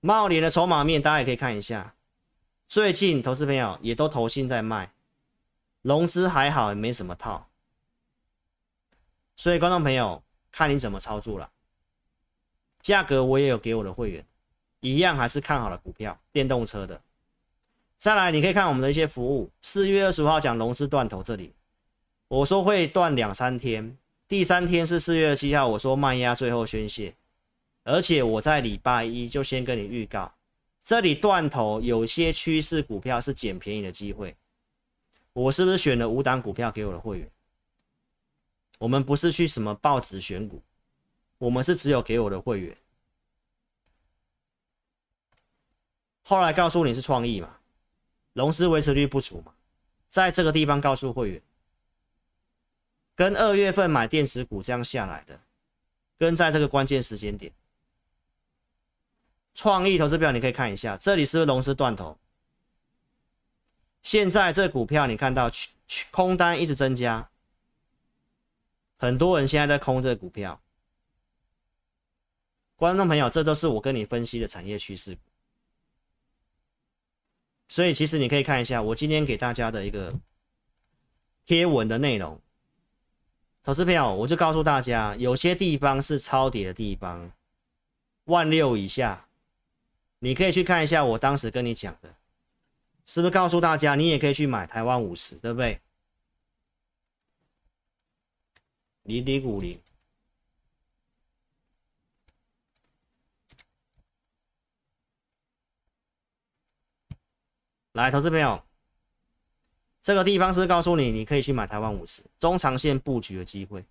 [0.00, 1.94] 茂联的筹码面，大家也可以看一下。
[2.66, 4.92] 最近投资朋友也都投信在卖，
[5.80, 7.48] 融资还好，没什么套，
[9.36, 11.52] 所以观众朋友看你怎么操作了。
[12.82, 14.26] 价格我也有给我的会员，
[14.80, 17.00] 一样还是看好了股票，电动车的。
[17.96, 19.50] 再来，你可以看我们的一些服务。
[19.60, 21.52] 四月二十五号讲融资断头这里，
[22.28, 23.96] 我说会断两三天，
[24.28, 27.14] 第三天是四月二十七号，我说卖压最后宣泄，
[27.82, 30.32] 而且我在礼拜一就先跟你预告。
[30.80, 34.36] 这里断头，有些趋势股票是捡便宜的机会。
[35.32, 37.30] 我是不是选了五档股票给我的会员？
[38.78, 40.62] 我们不是去什么报纸选股，
[41.38, 42.76] 我们是只有给我的会员。
[46.28, 47.56] 后来告诉你是创意嘛，
[48.34, 49.54] 融资维持率不足嘛，
[50.10, 51.42] 在这个地方告诉会员，
[53.14, 55.40] 跟二月份买电子股这样下来的，
[56.18, 57.50] 跟在这个关键时间点。
[59.54, 62.18] 创意投资表你可以看一下，这里是不是融资断头？
[64.02, 67.30] 现在这股票你看到去去空单一直增加，
[68.98, 70.60] 很多人现在在空这股票。
[72.76, 75.16] 观众朋友，这都是我跟你分析的产业趋势。
[77.68, 80.12] 所以其实你可以看一下我今天给大家的一个
[81.46, 82.40] 贴文的内容。
[83.62, 87.30] 投资票我就告诉大家，有些地方是超跌的地方，
[88.24, 89.26] 万六以下。
[90.20, 92.12] 你可以去看一下我当时跟你讲的，
[93.06, 95.80] 是不是告诉大家你也可以去买台湾五十，对不对？
[99.04, 99.78] 零零五零，
[107.98, 108.62] 来，投资朋友，
[110.00, 113.84] 这个地方是告诉你，你可以去买台湾五十中长线布局的机会。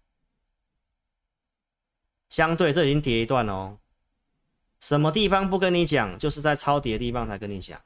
[2.30, 3.78] 相对这已经跌一段了哦。
[4.80, 7.82] 什么地方不跟你讲，就是在超跌的地方才跟你讲。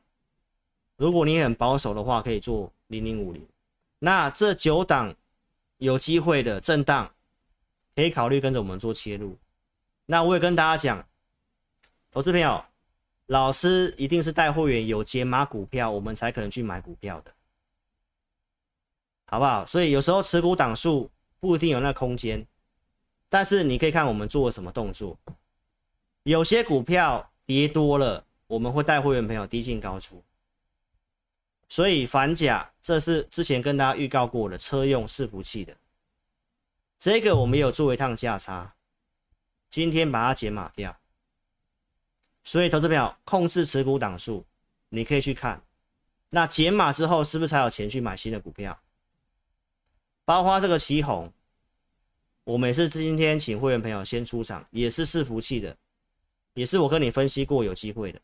[0.96, 3.44] 如果你很保守的话，可以做零零五零。
[3.98, 5.16] 那这九档
[5.78, 7.12] 有机会的震荡，
[7.96, 9.36] 可以考虑跟着我们做切入。
[10.06, 11.04] 那我也跟大家讲，
[12.12, 12.64] 投资朋友，
[13.32, 17.34] 老师一定是带会员有解码股票，我们才可能去买股票的，
[19.26, 19.66] 好不好？
[19.66, 21.10] 所以有时候持股档数
[21.40, 22.46] 不一定有那空间，
[23.30, 25.18] 但是你可以看我们做了什么动作。
[26.24, 30.22] 有些股票跌多了，我们会带会员朋友低进高出。
[31.70, 35.74] 所以反甲，这是之前跟大家预告过的车用伺服器的，
[37.00, 38.76] 这个我们有做一趟价差，
[39.70, 40.98] 今天把它解码掉。
[42.44, 44.46] 所以投资朋友控制持股档数，
[44.90, 45.62] 你可以去看，
[46.30, 48.80] 那减码之后是不是才有钱去买新的股票？
[50.26, 51.32] 包括这个奇红，
[52.44, 55.76] 我们也是今天请会员朋友先出场，也是伺服器的。
[56.54, 58.20] 也是我跟你分析过有机会的，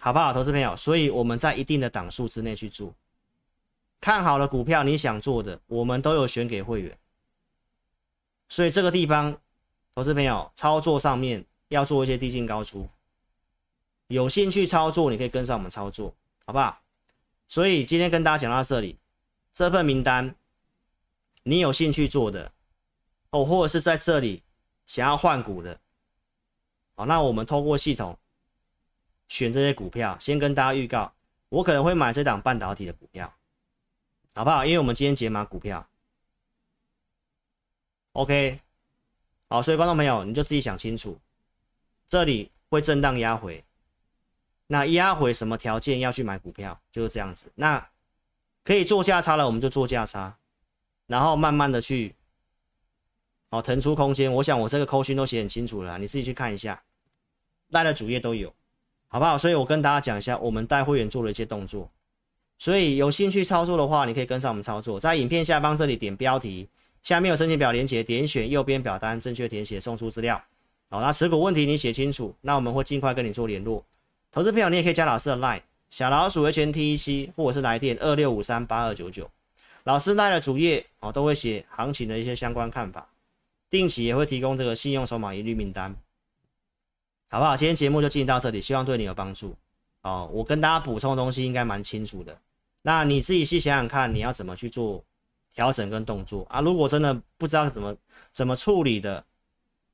[0.00, 0.76] 好不好，投资朋友？
[0.76, 2.94] 所以我们在一定的档数之内去做，
[4.00, 6.96] 看好了股票你想做的，我们都有选给会员。
[8.48, 9.40] 所以这个地方，
[9.96, 12.88] 投资朋友操作上面要做一些低进高出，
[14.08, 16.14] 有兴趣操作你可以跟上我们操作，
[16.44, 16.80] 好不好？
[17.46, 18.98] 所以今天跟大家讲到这里，
[19.52, 20.34] 这份名单
[21.42, 22.52] 你有兴趣做的，
[23.30, 24.42] 哦，或者是在这里
[24.86, 25.80] 想要换股的。
[26.94, 28.18] 好，那我们透过系统
[29.28, 31.14] 选这些股票，先跟大家预告，
[31.48, 33.32] 我可能会买这档半导体的股票，
[34.34, 34.66] 好不好？
[34.66, 35.88] 因为我们今天解码股票
[38.12, 38.60] ，OK，
[39.48, 41.18] 好，所以观众朋友你就自己想清楚，
[42.08, 43.62] 这里会震荡压回，
[44.66, 47.52] 那压回什么条件要去买股票，就是这样子。
[47.54, 47.88] 那
[48.64, 50.38] 可以做价差了，我们就做价差，
[51.06, 52.14] 然后慢慢的去，
[53.50, 54.32] 好，腾出空间。
[54.32, 56.82] 我想我这个扣讯都写很清楚了，你自己去看一下。
[57.70, 58.50] 带的主页都有，
[59.08, 59.36] 好不好？
[59.36, 61.90] 所以我跟大家讲一下，我们带会员做了一些动作，
[62.56, 66.66] 所以有兴趣操作的话，你可以跟上我们操作，在影片下方这里点标题，
[67.02, 70.42] 下面有申请表连接，点选右边表单，正确填写，送出资料。
[70.90, 73.84] 好，那持股问题你写清楚，那我们会尽快跟你做联络。
[74.32, 75.60] 投资朋友，你也可以加老师的 line
[75.90, 79.30] 小老鼠 HNTEC，或者是来电二六五三八二九九，
[79.84, 83.08] 老师带的主页哦都会写行情的一些相关看法，
[83.68, 85.94] 定期也会提供这个信用筹码一律名单。
[87.30, 87.54] 好不好？
[87.54, 89.54] 今天节目就进行到这里，希望对你有帮助。
[90.00, 92.34] 哦，我跟大家补充的东西应该蛮清楚的。
[92.80, 95.04] 那你自己去想想看，你要怎么去做
[95.54, 96.62] 调整跟动作啊？
[96.62, 97.94] 如果真的不知道怎么
[98.32, 99.22] 怎么处理的，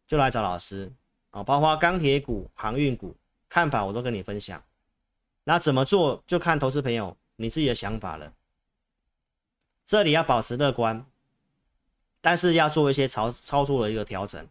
[0.07, 0.91] 就来找老师
[1.31, 1.43] 啊。
[1.43, 3.15] 包括钢铁股、航运股
[3.49, 4.63] 看法，我都跟你分享。
[5.45, 8.33] 那怎么做，就看投资朋友你自己的想法了。
[9.85, 11.05] 这里要保持乐观，
[12.21, 14.47] 但是要做一些操操作的一个调整。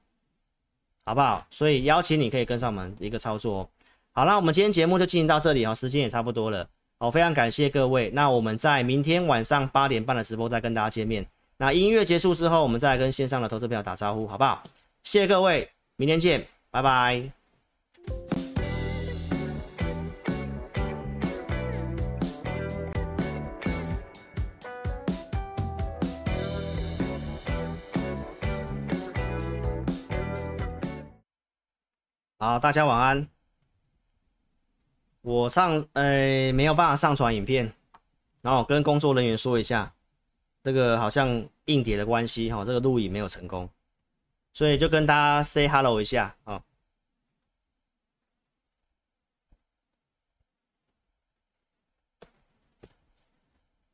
[1.06, 1.46] 好不好？
[1.50, 3.70] 所以邀请你可以跟上我们一个操作哦。
[4.14, 6.66] 好，那我们今天节目就进行到这里哦，时间也差不多了
[7.00, 8.10] 哦，非常感谢各位。
[8.12, 11.28] 那我们在明天晚上八点半的直播再跟大家见面。
[11.58, 14.64] 那音乐结束之后，我们再来跟线上的投资朋友打招呼，好不好？
[15.04, 17.30] 谢谢各位，明天见，拜拜。
[32.40, 33.28] 好，大家晚安。
[35.22, 37.74] 我上，呃、没有办法上传影片，
[38.42, 39.94] 然后跟工作人员说一下，
[40.64, 43.70] 这个好像硬碟的关系，哈，这个录影没有成功，
[44.54, 46.64] 所以就跟大家 say hello 一下啊。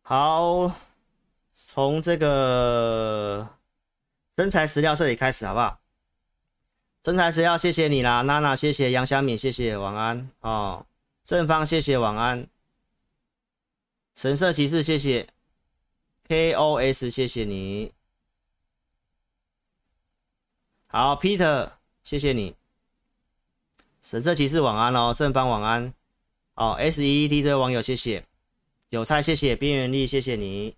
[0.02, 0.76] 好，
[1.52, 3.48] 从这个
[4.34, 5.80] 真材实料这里开始，好不好？
[7.02, 10.86] 真材实料，谢谢你啦，娜娜，谢谢杨小敏，谢谢晚安哦，
[11.24, 12.48] 正方，谢谢晚安，
[14.16, 15.28] 神色骑士，谢谢
[16.28, 17.94] ，KOS，谢谢你，
[20.92, 21.70] 好，Peter，
[22.04, 22.56] 谢谢你，
[24.02, 25.94] 神色骑士晚安哦，正方晚安，
[26.56, 28.26] 哦，SEET 的网友谢谢，
[28.90, 30.76] 韭菜谢谢，边缘力谢谢你，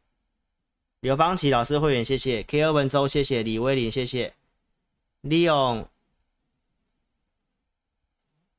[1.00, 4.34] 刘邦奇老师会员谢谢，K2 文州谢谢，李威林谢谢
[5.24, 5.86] ，Leon。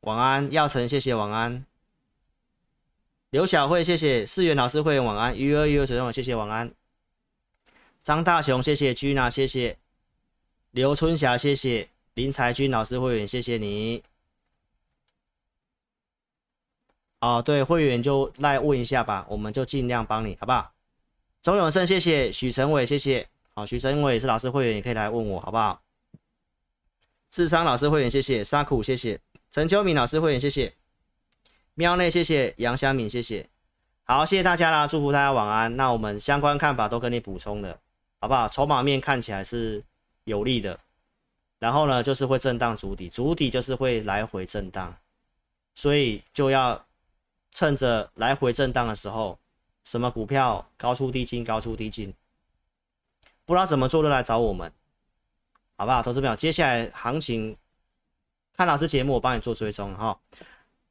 [0.00, 1.14] 晚安，耀成，谢谢。
[1.14, 1.64] 晚安。
[3.30, 4.26] 刘小慧，谢谢。
[4.26, 5.36] 四元老师会员晚安。
[5.36, 6.34] 鱼儿鱼儿水中，谢谢。
[6.34, 6.74] 晚安。
[8.02, 8.92] 张大雄，谢谢。
[8.92, 9.78] 君娜，谢谢。
[10.72, 14.02] 刘春霞，谢谢林才君老师会员，谢谢你。
[17.20, 20.72] 哦，对，会员就来问一下吧，我们就尽量帮你，好不好？
[21.42, 23.28] 钟永胜，谢谢许成伟，谢谢。
[23.54, 25.82] 好，许成伟是老师会员，也可以来问我，好不好？
[27.28, 28.42] 智商老师会员，谢谢。
[28.42, 29.20] 沙苦，谢谢。
[29.50, 30.72] 陈秋敏老师会员，谢谢。
[31.74, 32.54] 喵内，谢谢。
[32.56, 33.46] 杨香敏，谢谢。
[34.04, 35.76] 好，谢谢大家啦，祝福大家晚安。
[35.76, 37.78] 那我们相关看法都跟你补充了，
[38.20, 38.48] 好不好？
[38.48, 39.84] 筹码面看起来是
[40.24, 40.78] 有利的，
[41.58, 44.94] 然后呢，就是会震荡主底，主底就是会来回震荡，
[45.74, 46.84] 所以就要
[47.52, 49.38] 趁着来回震荡的时候，
[49.84, 52.12] 什么股票高出低进，高出低进，
[53.44, 54.72] 不知道怎么做就来找我们，
[55.76, 56.02] 好不好？
[56.02, 57.56] 投资朋友，接下来行情
[58.56, 60.18] 看老师节目，我帮你做追踪哈。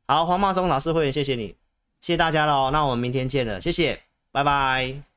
[0.08, 1.56] 好，黄茂忠老师会员，谢谢你。
[2.02, 4.02] 谢谢大家喽，那我们明天见了，谢谢，
[4.32, 5.11] 拜拜。